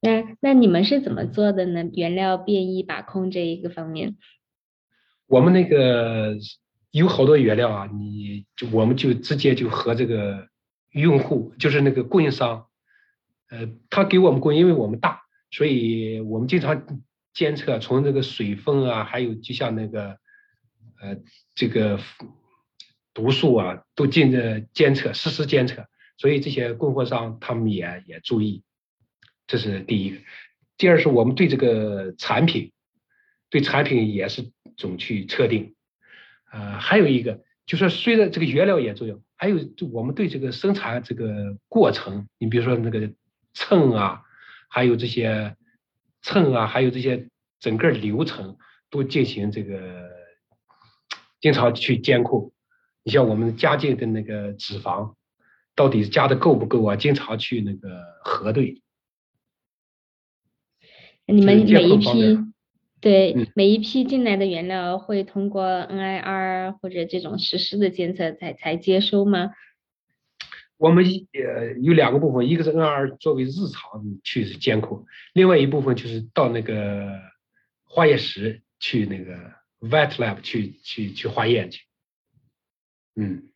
[0.02, 1.90] 那那你们是怎么做的呢？
[1.94, 4.18] 原料变异把控这一个方面？
[5.28, 6.36] 我们那个
[6.92, 10.50] 有好多原料啊，你就我们就直接就和这个
[10.92, 12.68] 用户，就是那个供应商，
[13.50, 16.86] 呃，他给我们供应，因为我们大，所以我们经常
[17.34, 20.22] 监测从这个水分啊，还有就像那个。
[21.04, 21.18] 呃，
[21.54, 22.00] 这个
[23.14, 25.86] 毒素啊，都进着监测，实时监测，
[26.18, 28.64] 所以这些供货商他们也也注意，
[29.46, 30.18] 这是第一个。
[30.78, 32.72] 第二是我们对这个产品，
[33.50, 35.76] 对产品也是总去测定。
[36.54, 39.58] 呃，还有一个就说，虽然这个原料也重要，还有
[39.92, 43.12] 我们对这个生产这个过程，你比如说那个
[43.54, 44.22] 秤啊，
[44.70, 45.58] 还有这些
[46.22, 47.28] 秤啊，还有这些
[47.60, 48.58] 整个流程
[48.90, 50.23] 都进行这个。
[51.44, 52.54] 经常去监控，
[53.04, 55.16] 你像我们加进的那个脂肪，
[55.76, 56.96] 到底加的够不够啊？
[56.96, 58.82] 经常去那个核对。
[61.26, 62.40] 你们每一批，
[63.02, 69.52] 对每一批进来的原料会通过 NIR 或者这种实时的监测才才接收吗？
[70.78, 77.20] 我们呃有两个部分，一个是 NIR 作为日常去监控，另外一部分就是到那个
[77.84, 79.62] 化验室去那个。
[79.84, 81.82] Vet lab 去去去化验去，
[83.18, 83.50] 嗯，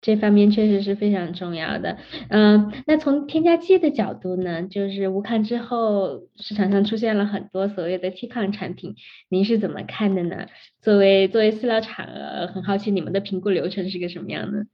[0.00, 1.98] 这方面确实是非常重要的。
[2.28, 8.96] 嗯，那从添加剂的角度呢，就是无抗之后市场上出现了很多所谓的替抗产品，
[9.28, 10.48] 您是怎么看的呢？
[10.80, 12.08] 作为作为饲料厂，
[12.52, 14.66] 很好奇你们的评估流程是个什么样的？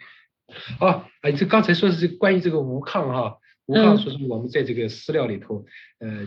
[0.80, 5.66] 哦，哎，这刚才说的是关于这个无抗哈，无抗说是我们在这个饲料里头，
[5.98, 6.26] 呃，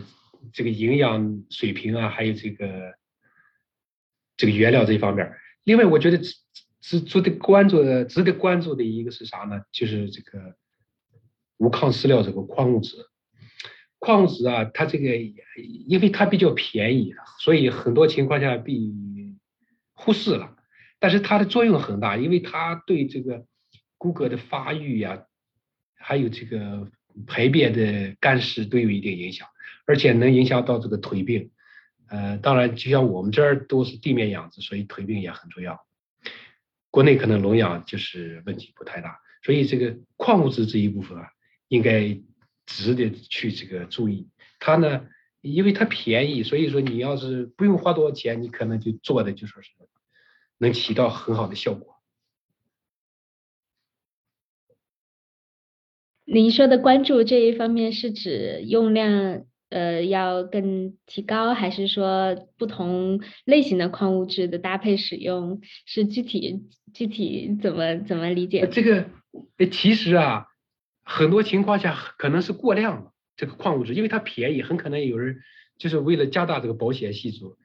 [0.52, 2.94] 这个营养水平啊，还有这个。
[4.36, 5.32] 这个原料这一方面，
[5.64, 6.34] 另外我觉得值
[6.80, 9.62] 值值得关注的、值得关注的一个是啥呢？
[9.70, 10.56] 就是这个
[11.58, 12.96] 无抗饲料这个矿物质。
[14.00, 15.16] 矿物质啊，它这个
[15.86, 18.74] 因为它比较便宜，所以很多情况下被
[19.92, 20.56] 忽视了。
[20.98, 23.46] 但是它的作用很大，因为它对这个
[23.98, 25.26] 骨骼的发育呀，
[25.94, 26.90] 还有这个
[27.28, 29.46] 排便的干湿都有一定影响，
[29.86, 31.51] 而且能影响到这个腿病。
[32.12, 35.86] 呃，当然，就像我们这儿都是地面养殖，所以腿病也很重要。
[36.90, 41.30] 国内可能笼养就是问题不太大，所以这个矿物质这一部分啊，
[41.68, 42.20] 应该
[42.66, 44.28] 值得去这个注意。
[44.60, 45.06] 它呢，
[45.40, 49.70] 因为它便宜，所以说你要是不用花多少钱，你可能就做的就说是
[50.58, 51.96] 能起到很好的效果。
[56.26, 59.46] 您说的关注这一方面是指用量？
[59.72, 65.62] 呃，要更提高，还是说不同类型的矿物质的搭配使用？
[65.86, 68.68] 是具体具体怎么怎么理解？
[68.70, 69.08] 这个，
[69.70, 70.48] 其实啊，
[71.04, 75.40] 很多情况下可能是过量了这个矿物质，因为它便宜，很可能有人
[75.78, 77.56] 就是为了加大这个保险系数，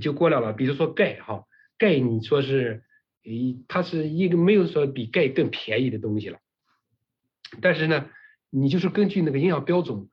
[0.00, 0.52] 就过量了。
[0.52, 1.46] 比如说钙哈，
[1.78, 2.84] 钙你说是，
[3.24, 6.38] 一，它是一个没有说比钙更便宜的东西了，
[7.60, 8.08] 但是呢，
[8.50, 10.08] 你就是根据那个营养标准。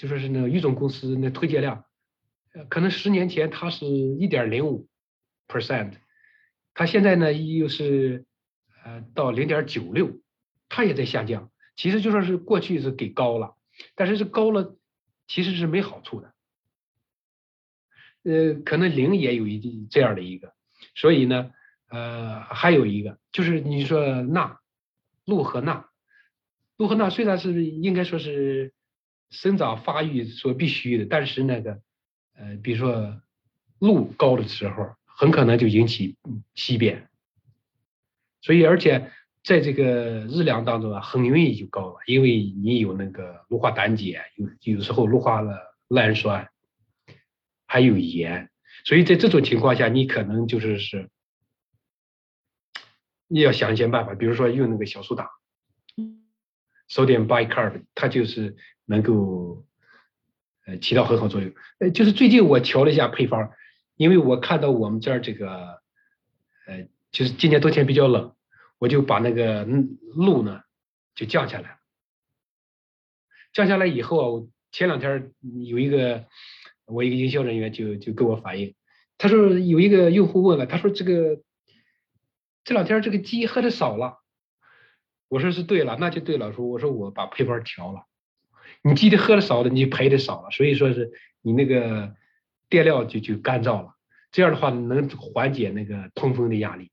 [0.00, 1.84] 就说是那个育种公司那推荐量，
[2.54, 4.88] 呃可能十年前它是一点零五
[5.46, 5.92] percent，
[6.72, 8.24] 它现在呢又是
[8.82, 10.18] 呃到零点九六，
[10.70, 11.50] 它也在下降。
[11.76, 13.56] 其实就说是过去是给高了，
[13.94, 14.74] 但是这高了
[15.28, 16.32] 其实是没好处的。
[18.22, 20.54] 呃，可能零也有一这样的一个，
[20.94, 21.50] 所以呢，
[21.90, 24.60] 呃，还有一个就是你说钠，
[25.26, 25.90] 氯和钠，
[26.78, 28.72] 氯和钠虽然是应该说是。
[29.30, 31.80] 生长发育所必须的，但是那个，
[32.34, 33.22] 呃，比如说
[33.78, 36.16] 氯高的时候，很可能就引起
[36.54, 37.08] 稀变。
[38.42, 39.10] 所以，而且
[39.44, 46.50] 在这个日粮当中啊，很容易就高了，因为你有那个氯化胆碱，有有时候氯化了氨酸，
[47.66, 48.50] 还有盐，
[48.84, 51.08] 所以在这种情况下，你可能就是是，
[53.28, 55.30] 你要想一些办法，比如说用那个小苏打。
[56.92, 58.56] sodium bicarb，它就是
[58.90, 59.64] 能够
[60.66, 61.52] 呃起到很好作用。
[61.78, 63.52] 呃，就是最近我调了一下配方，
[63.94, 65.80] 因为我看到我们这儿这个
[66.66, 68.34] 呃，就是今年冬天比较冷，
[68.78, 70.62] 我就把那个露呢
[71.14, 71.78] 就降下来。
[73.52, 75.32] 降下来以后啊，我前两天
[75.64, 76.26] 有一个
[76.84, 78.74] 我一个营销人员就就跟我反映，
[79.18, 81.40] 他说有一个用户问了，他说这个
[82.64, 84.18] 这两天这个鸡喝的少了。
[85.28, 86.52] 我说是对了，那就对了。
[86.52, 88.06] 说我说我把配方调了，
[88.82, 91.10] 你记得喝的少了，你排的少了，所以说是
[91.42, 92.14] 你那个
[92.68, 93.94] 电料就就干燥了。
[94.32, 96.90] 这样的话能缓解那个通风的压力，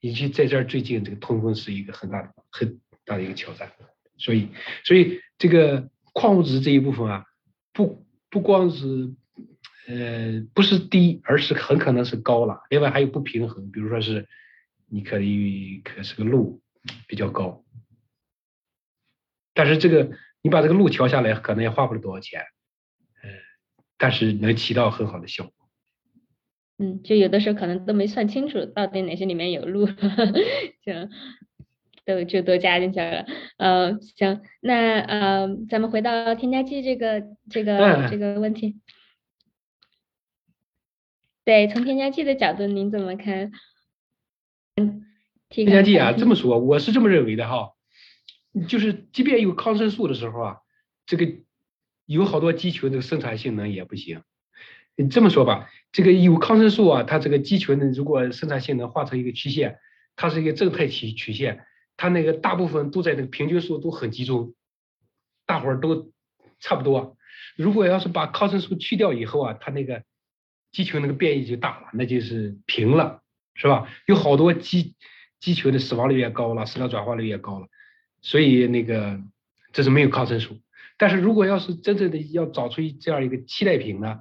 [0.00, 3.72] 以及在这儿最近这个通风是一个很大的很大的一个挑战。
[4.18, 4.48] 所以
[4.84, 7.24] 所以这个矿物质这一部分啊，
[7.72, 9.14] 不不光是
[9.88, 12.60] 呃不是低，而是很可能是高了。
[12.70, 14.28] 另外还有不平衡，比如说是
[14.88, 16.60] 你可以可是个路。
[17.08, 17.64] 比较高，
[19.54, 20.08] 但是这个
[20.46, 22.40] 你把这个路调下来，可能也花不了多少钱，
[23.24, 23.30] 嗯，
[23.98, 25.52] 但是能起到很好的效果。
[26.78, 29.86] 嗯，就有的时候可能都没算清楚到底哪些里面有路，
[30.86, 30.92] 就
[32.04, 33.26] 都就都加进去了。
[33.56, 38.80] 呃，行，那呃，咱们回到添加剂这个这个这个问题。
[41.44, 43.50] 对，从添加剂的角度，您怎么看？
[45.48, 47.72] 添加剂啊，这么说，我是这么认为的哈，
[48.64, 50.56] 就是即便有抗生素的时候啊，
[51.04, 51.26] 这个
[52.06, 54.22] 有好多鸡群的生产性能也不行。
[54.96, 59.78] 你这么说吧，这个有抗生素啊，它这个鸡群的如果生产性能画成一个曲线，
[60.16, 61.66] 它是一个正态曲曲线，
[61.96, 64.54] 它那个大部分都在那个平均数都很集中，
[65.44, 66.12] 大伙儿都
[66.60, 67.16] 差不多。
[67.56, 70.02] 如果要是把抗生素去掉以后啊，它那个
[70.72, 73.22] 鸡群那个变异就大了，那就是平了，
[73.54, 73.88] 是吧？
[74.06, 74.94] 有好多鸡。
[75.38, 77.66] 鸡群的死亡率也高了，饲料转化率也高了，
[78.22, 79.20] 所以那个
[79.72, 80.58] 这是没有抗生素。
[80.96, 84.20] 但是如果要是真正的要找出这样一个替代品呢，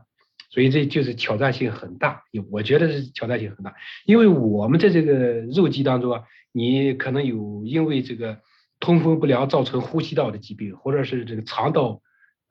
[0.50, 2.24] 所以这就是挑战性很大。
[2.52, 8.42] 我觉得是挑战性很大，因为我们在这个肉鸡当中啊，你可能有因为这个
[8.80, 12.02] 通风不良造成呼吸道的疾病，或者是这个肠道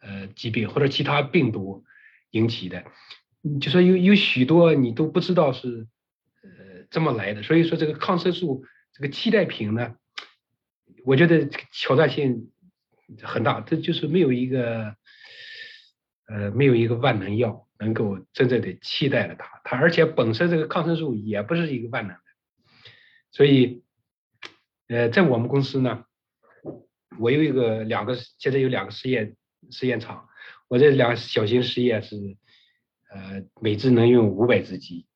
[0.01, 1.85] 呃疾病或者其他病毒
[2.31, 2.85] 引起的，
[3.61, 5.87] 就说有有许多你都不知道是
[6.43, 6.75] 呃。
[6.91, 9.97] 这么来的，所以说这个抗生素这个替代品呢，
[11.05, 12.51] 我觉得这个挑战性
[13.23, 14.97] 很大，这就是没有一个
[16.27, 22.23] 呃没有一个万能药能够真正的替代了它，它而且本身这个抗生素也不是一个万能的，
[23.31, 23.83] 所以
[24.89, 26.05] 呃在我们公司呢，
[27.19, 29.37] 我有一个两个现在有两个实验
[29.71, 30.29] 实验场，
[30.69, 32.17] 我这两小型实验是
[33.11, 35.07] 呃每只能用五百只鸡。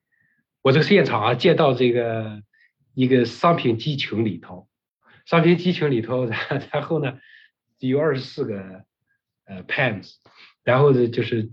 [0.60, 2.42] 我这个实验场啊，建到这个
[2.92, 4.67] 一个商品鸡群里头，
[5.28, 6.38] 商品鸡群里头，然
[6.72, 7.18] 然后呢，
[7.80, 8.86] 有二十四个
[9.44, 10.14] 呃 pens，
[10.64, 11.50] 然后呢就是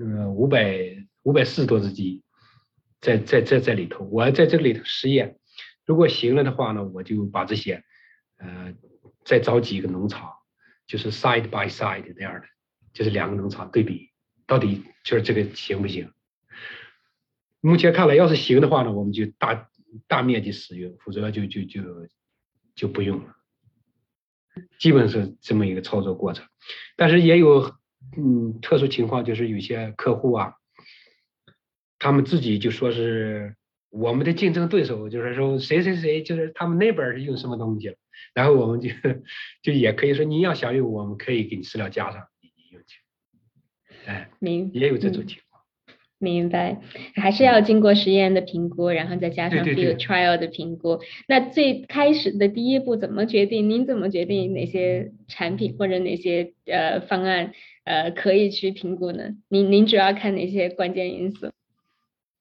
[0.00, 2.22] 呃五百五百四十多只鸡，
[3.02, 5.36] 在在在在里头，我在这里头实验，
[5.84, 7.84] 如果行了的话呢，我就把这些，
[8.38, 8.72] 呃，
[9.26, 10.32] 再找几个农场，
[10.86, 12.46] 就是 side by side 这样的，
[12.94, 14.08] 就是两个农场对比，
[14.46, 16.10] 到底就是这个行不行？
[17.60, 19.68] 目前看来，要是行的话呢，我们就大
[20.08, 21.82] 大面积使用，否则就就就
[22.74, 23.36] 就不用了。
[24.78, 26.46] 基本是这么一个操作过程，
[26.96, 27.74] 但是也有
[28.16, 30.54] 嗯特殊情况，就是有些客户啊，
[31.98, 33.56] 他们自己就说是
[33.88, 37.96] 我们的竞争对手，就是说谁谁谁，就是他们那边是用什么东西了，
[38.34, 38.90] 然后我们就
[39.62, 43.00] 就也可以说你要想用，我们可以给你资料加上，你用去，
[44.06, 45.51] 哎，明也有这种情况。
[46.22, 46.80] 明白，
[47.16, 51.00] 还是要经过实验的评估，然后再加上 field trial 的评估。
[51.26, 53.68] 那最开始的第一步怎么决定？
[53.68, 57.52] 您怎么决定哪些产品或者哪些呃方案
[57.84, 59.30] 呃可以去评估呢？
[59.48, 61.50] 您您主要看哪些关键因素？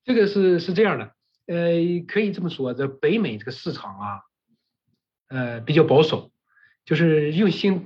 [0.06, 1.12] 这个是是这样的，
[1.48, 1.74] 呃，
[2.08, 4.22] 可以这么说，在北美这个市场啊，
[5.30, 6.32] 呃，比较保守，
[6.86, 7.86] 就是用新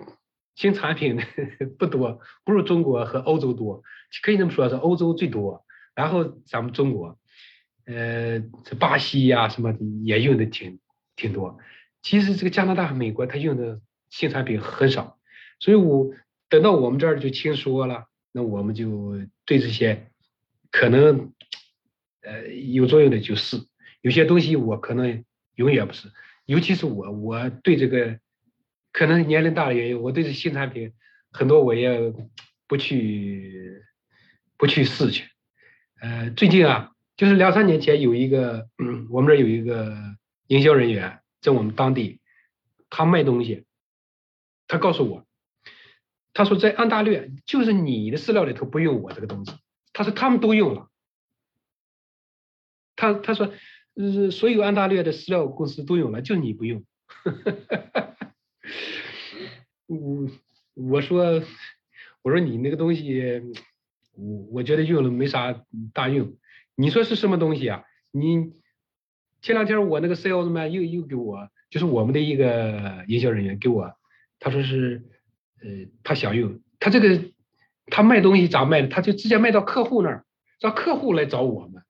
[0.56, 1.24] 新产品的
[1.78, 3.82] 不多，不如中国和欧洲多，
[4.24, 5.65] 可以这么说，是欧洲最多，
[5.96, 7.18] 然后咱们中国，
[7.86, 10.80] 呃，这巴西呀、什么的也用的挺
[11.16, 11.58] 挺多。
[12.02, 15.18] 其实这个加拿大和美国，它用的新产品很少，
[15.60, 16.12] 所以我
[16.50, 20.12] 等到我们这儿就听说了，那我们就对这些
[20.70, 21.34] 可能
[22.22, 23.58] 呃有作用的就试，
[24.02, 25.24] 有些东西我可能
[25.56, 26.12] 永远不是，
[26.46, 28.20] 尤其是我我对这个
[28.92, 30.92] 可能年龄大的原因，我对这新产品
[31.32, 32.14] 很多我也
[32.68, 33.82] 不去
[34.58, 35.24] 不去试去。
[36.02, 39.96] 呃，最近啊，就是两三年前有一个，嗯，我们这有一个
[40.48, 42.20] 营销人员在我们当地，
[42.90, 43.66] 他卖东西，
[44.68, 45.26] 他告诉我，
[46.34, 49.54] 他说在安大略，就是你的饲料里头不用我这个东西，
[49.94, 50.90] 他说他们都用了，
[52.98, 53.54] 他他说，
[53.96, 56.86] 呃，所有安大略的饲料公司都用了，就你不用，
[59.88, 60.30] 我
[60.76, 61.42] 我说
[62.22, 63.42] 我说你那个东西。
[64.16, 65.64] 我我觉得用了没啥
[65.94, 66.38] 大用，
[66.76, 67.84] 你说是什么东西啊？
[68.12, 68.54] 你
[69.42, 73.94] 前两天我那个 salesman 又又给我，就是我们的一个营销人员给我，
[74.40, 75.04] 他说是，
[75.62, 77.22] 呃，他想用，他这个
[77.88, 78.88] 他卖东西咋卖的？
[78.88, 80.26] 他就直接卖到客户那儿，
[80.60, 81.84] 让客户来找我们。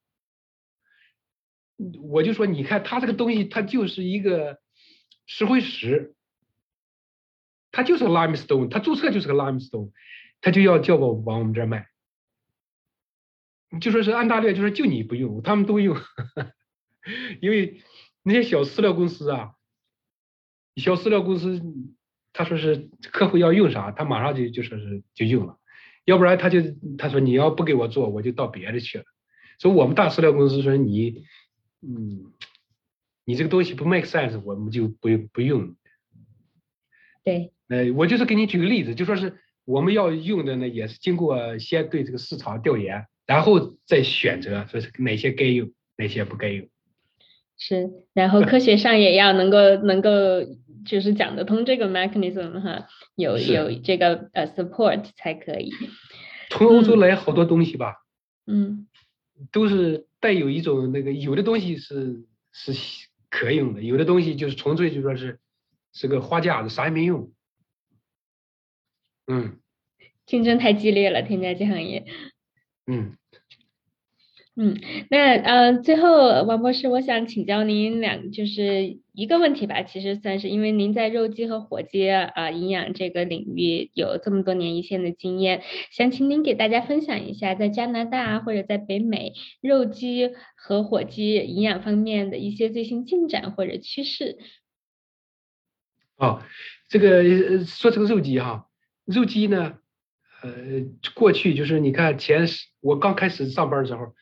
[2.02, 4.60] 我就说，你看他这个东西，它就是一个
[5.26, 6.16] 石灰石，
[7.72, 9.92] 它就是个 limestone，他注册就是个 limestone，
[10.40, 11.88] 他就要叫我往我们这儿卖。
[13.80, 15.96] 就说是安大略，就说就你不用，他们都用，
[17.42, 17.82] 因为
[18.24, 19.52] 那些小饲料公司啊，
[20.76, 21.62] 小饲料公司，
[22.34, 25.58] 他说是客户要用啥，他马上就就说是就用了，
[26.06, 26.60] 要不然他就
[26.98, 29.06] 他说你要不给我做，我就到别的去了。
[29.58, 31.24] 所以我们大饲料公司说你，
[31.82, 32.34] 嗯，
[33.24, 35.76] 你这个东西不 make sense，我们就不不用。
[37.24, 43.08] 对，呃，我就是给你举个例子，就说是我们要用的呢，也是经过先对这个市场调研。
[43.26, 46.68] 然后再选择说是哪些该用，哪些不该用。
[47.58, 50.10] 是，然后科学上也要能够能够
[50.86, 55.72] 就是讲得通这个 mechanism 哈，有有这个呃 support 才可以。
[56.50, 57.96] 从欧洲来好多东西吧，
[58.46, 58.88] 嗯，
[59.52, 62.74] 都是带有一种那个，有的东西是是
[63.30, 65.40] 可用的，有的东西就是纯粹就说是
[65.94, 67.32] 是个花架子，啥也没用。
[69.28, 69.60] 嗯，
[70.26, 72.06] 竞争太激烈了，添加剂行业。
[72.88, 73.18] 嗯，
[74.56, 74.80] 嗯，
[75.10, 94.38] 那呃，最后王博士，我想请教您两，就是一个问题吧，其实算是因为您在肉鸡和火鸡啊营养这个领域有这么多年一线的经验，想请您给大家分享一下，在加拿大或者在北美肉鸡和火鸡营养方面的一些最新进展或者趋势。
[96.18, 96.42] 哦，
[96.88, 98.68] 这个说这个肉鸡哈，
[99.06, 99.80] 肉鸡呢。
[100.46, 102.48] 呃，过去就是你看前，
[102.80, 104.14] 我刚开始上班的时候，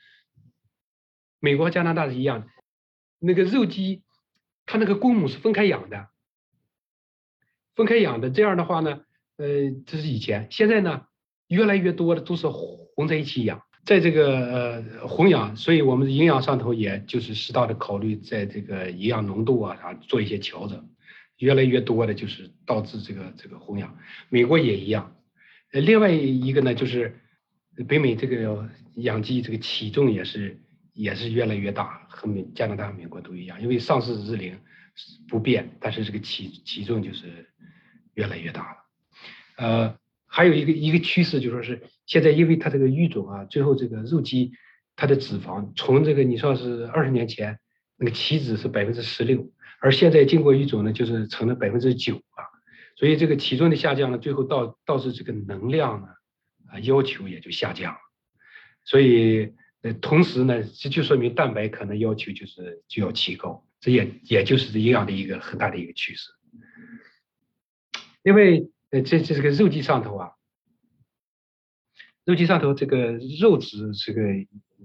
[1.40, 2.48] 美国和加拿大是一样的，
[3.20, 4.04] 那个肉鸡，
[4.66, 6.08] 它那个公母是分开养的，
[7.76, 9.02] 分开养的，这样的话呢，
[9.36, 9.46] 呃，
[9.86, 11.08] 这是以前，现在呢，
[11.48, 20.90] 越来越多的都是混在一起养，在这个呃混养，所以我们营养上头也就是适当的考虑，在这个营养浓度啊啥做一些调整，
[21.40, 23.98] 越来越多的就是导致这个这个混养，
[24.30, 25.16] 美国也一样。
[25.74, 27.20] 呃，另外一个呢，就是
[27.88, 30.62] 北美这个养鸡这个体重也是
[30.94, 34.56] 也是越来越大，和美加拿大、美国都一样，因为上市日龄
[35.28, 37.50] 不变，但是这个体体重就是
[38.14, 38.78] 越来越大了。
[39.58, 39.98] 呃，
[40.28, 44.52] 还有一个一个趋势就说是现在因为它这个育种啊，最后这个肉鸡
[44.96, 47.58] 它的脂肪从这个你说是二十年前
[47.98, 49.50] 那个起脂是百分之十六，
[49.82, 52.46] 而现在经过育种呢，就是成了百分之九啊，
[52.96, 56.08] 所以这个体重的下降呢，最后导导致这个能量呢
[56.68, 58.00] 啊要求也就下降了，
[58.84, 66.30] 所以呃同时呢，这就说明蛋白可能要求就是就要提高，这也也就是营养的一个很大的一个趋势。
[68.24, 70.32] 因为呃这这这个肉鸡上头啊。
[72.26, 74.22] 肉鸡上头这个肉质是个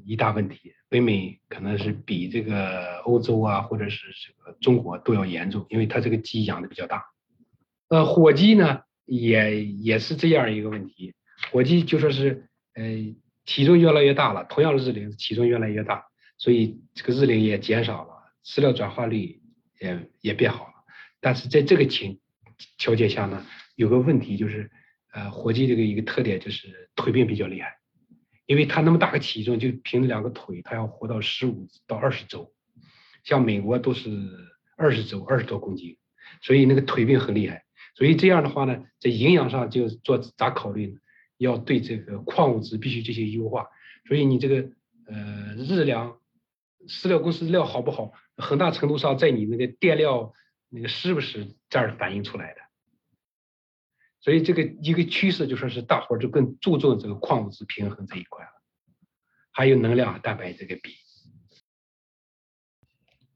[0.05, 7.05] 一大问题，北美可能是比这个欧洲啊，或者是这个中国都要严重，因为它这个鸡养的比较大。
[7.89, 11.15] 呃，火鸡呢也也是这样一个问题，
[11.51, 12.85] 火鸡就说是呃
[13.45, 16.05] 体重越来越大了，同样的日龄体重越来越大，
[16.37, 18.15] 所以这个日龄也减少了，
[18.45, 19.41] 饲料转化率
[19.81, 20.75] 也也变好了。
[21.21, 22.21] 但是在这个情
[22.77, 24.71] 条件下呢，有个问题就是。
[25.11, 27.79] 呃，火鸡这个一个特点就是腿病比较厉害，
[28.45, 32.53] 因为它那么大个体重，就凭两个腿，它要活到十五到二十周，
[33.25, 34.11] 像美国都是
[34.77, 35.97] 二十周，二十多公斤，
[36.43, 37.65] 所以那个腿病很厉害。
[37.99, 41.01] 所以这样的话呢，在营养上就做咋考虑呢？
[41.37, 43.67] 要对这个矿物质必须进行优化。
[44.07, 44.71] 所以你这个
[45.09, 46.21] 呃日粮
[46.87, 50.33] 饲料公司料好不好，很大程度上在你那个垫料
[50.69, 52.61] 那个是不是这儿反映出来的。
[54.21, 58.53] 所以这个一个趋势就说是大伙儿就更注重这个矿物质平衡这一块了，
[59.51, 60.95] 还有能量蛋白这个比。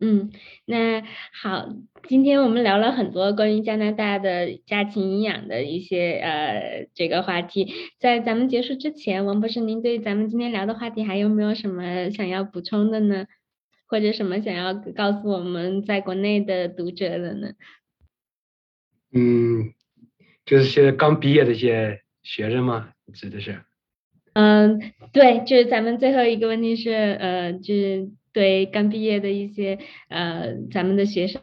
[0.05, 0.33] 嗯，
[0.65, 1.69] 那好，
[2.09, 13.27] 今天我们聊了很多关于加拿大的家禽营养的一些呃这个话题，在咱们结束之前，王博士，您对咱们今天聊的话题还有没有什么想要补充的呢？
[13.87, 17.53] 或者什么想要告诉我们在国内的读者的呢？
[19.13, 19.73] 嗯。
[20.45, 22.91] 就是现在刚毕业的一些学生吗？
[23.15, 23.63] 指的是？
[24.33, 24.81] 嗯，
[25.13, 29.79] 对，就是咱们最后一个问题是，呃，就是对刚毕业的一些
[30.09, 31.43] 呃咱们的学生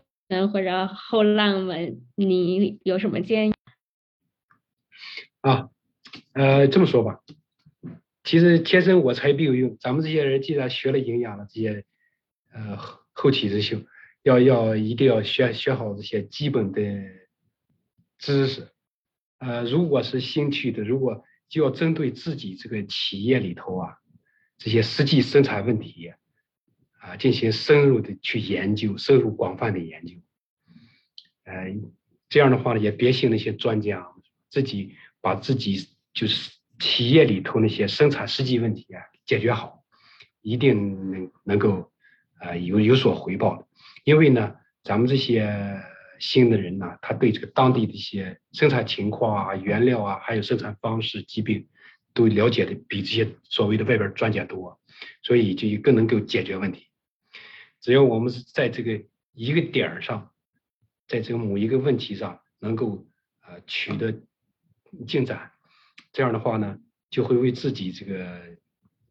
[0.52, 3.54] 或者后浪们，你有什么建议？
[5.42, 5.70] 啊，
[6.34, 7.20] 呃，这么说吧，
[8.24, 9.78] 其实天生我材必有用。
[9.80, 11.86] 咱们这些人既然学了营养了，这些
[12.52, 12.78] 呃
[13.14, 13.78] 后起之秀，
[14.24, 16.82] 要要一定要学学好这些基本的
[18.18, 18.68] 知识。
[19.38, 23.96] 呃，如果是兴趣的，如果就要针对自己这个企业里头啊，
[24.58, 26.12] 这些实际生产问题，
[27.10, 30.16] 啊进行深入的去研究，深入广泛的研究。
[31.44, 31.76] 呃，
[32.30, 34.08] 这样的话呢，也别信那些专家，
[34.50, 39.84] 自己把自己就是企业里头那些生产实际问题啊解决好，
[40.42, 41.92] 一定能能够
[42.40, 43.68] 啊有有所回报的。
[44.04, 45.82] 因为呢，咱们这些。
[46.22, 51.70] 新的人呢，他对这个当地的一些生产情况啊、原料啊，还有生产方式、疾病，
[52.14, 54.82] 都了解的比这些所谓的外边专家多，
[55.24, 56.89] 所以就更能够解决问题。
[57.82, 59.04] 只要我们是在这个
[59.34, 60.32] 一个点儿上，
[61.08, 63.06] 在这个某一个问题上能够
[63.42, 64.22] 呃取得
[65.08, 65.52] 进展，
[66.12, 68.58] 这样的话呢，就会为自己这个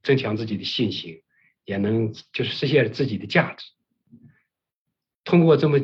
[0.02, 1.22] 增强自己的信心，
[1.64, 3.66] 也能就是实现自己的价值。
[5.24, 5.78] 通过这么。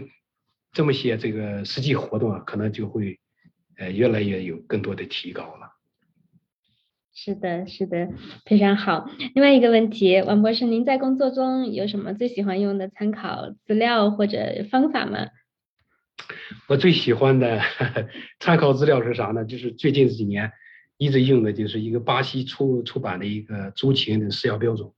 [0.77, 3.21] 这么些这个实际活动啊，可能就会
[3.77, 5.71] 呃越来越有更多的提高了。
[7.15, 8.09] 是的，是的，
[8.45, 9.09] 非常好。
[9.35, 15.29] 另外一个问题，王博士，您在工作中有什么最喜欢用的参考资料或者方法吗？
[16.69, 17.61] 我最喜欢的
[18.41, 19.45] 参考资料是啥呢？
[19.45, 20.53] 就是最近这几年
[20.97, 24.91] 一直用的就是一个巴西出出版的一个猪禽的饲料标准。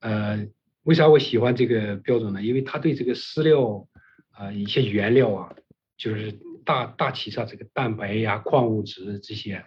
[0.00, 0.46] 呃，
[0.82, 2.42] 为啥我喜欢这个标准呢？
[2.42, 3.86] 因为它对这个饲料。
[4.32, 5.54] 啊，一些原料啊，
[5.98, 6.32] 就是
[6.64, 9.62] 大大体上这个蛋白呀、矿物质这些，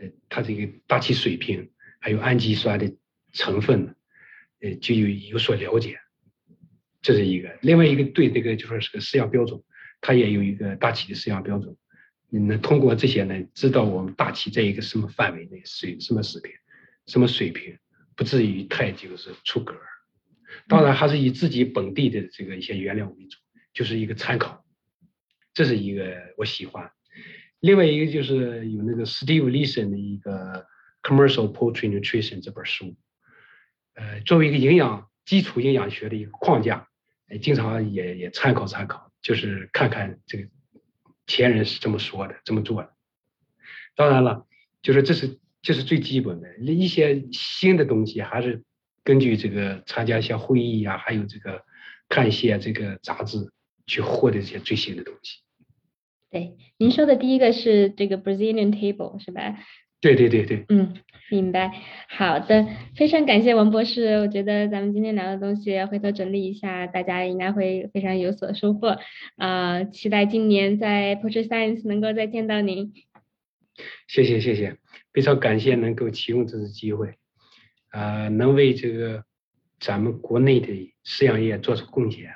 [0.00, 1.70] 呃，它这个大气水平，
[2.00, 2.92] 还有氨基酸的
[3.32, 3.94] 成分，
[4.60, 5.98] 呃，就有有所了解。
[7.02, 9.62] 这是一个，另外一个对这个就说是个饲养标准，
[10.00, 11.76] 它也有一个大体的饲养标准。
[12.28, 16.52] 你能通过这些呢，知道我们大气在一个什么范围内水什么水平，
[17.06, 17.78] 什么水平，
[18.16, 19.74] 不至于太就是出格。
[20.66, 23.38] 当然还是以自己本地的这个一些原料为主。
[23.72, 24.64] 就是一个参考，
[25.54, 26.90] 这是一个我喜欢。
[27.60, 30.66] 另外一个就是有那个 Steve Lison 的一个
[31.02, 32.96] Commercial Poultry Nutrition 这本书，
[33.94, 36.88] 呃，作为一个营养基础营养学的一个框架，
[37.40, 40.48] 经常也也参考参考，就是看看这个
[41.26, 42.92] 前人是这么说的，这么做的。
[43.94, 44.46] 当然了，
[44.82, 48.64] 就是这是这是最基本的，一些新的东西还是
[49.04, 51.62] 根据这个参加一些会议啊，还有这个
[52.08, 53.52] 看一些这个杂志。
[53.86, 55.40] 去获得一些最新的东西。
[56.30, 59.58] 对，您说的第一个是这个 Brazilian Table 是吧？
[60.00, 60.94] 对对对对，嗯，
[61.28, 61.72] 明白。
[62.08, 64.14] 好的，非常感谢王博士。
[64.20, 68.96] 我觉得咱们今天聊的东西，回头整理一下，大家应该会非常有所收获。
[69.36, 72.94] 啊，期待今年在 Portrait Science 能够再见到您。
[74.08, 74.76] 谢谢谢谢，
[75.12, 77.14] 非常感谢能够提供这次机会，
[77.90, 79.24] 啊，能为这个
[79.78, 82.30] 咱们国内的饲养业做出贡献，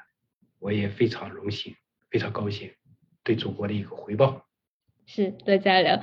[0.58, 1.74] 我也非常荣幸，
[2.10, 2.70] 非常高兴，
[3.24, 4.46] 对祖国的一个回报。
[5.06, 5.98] 是，多交流。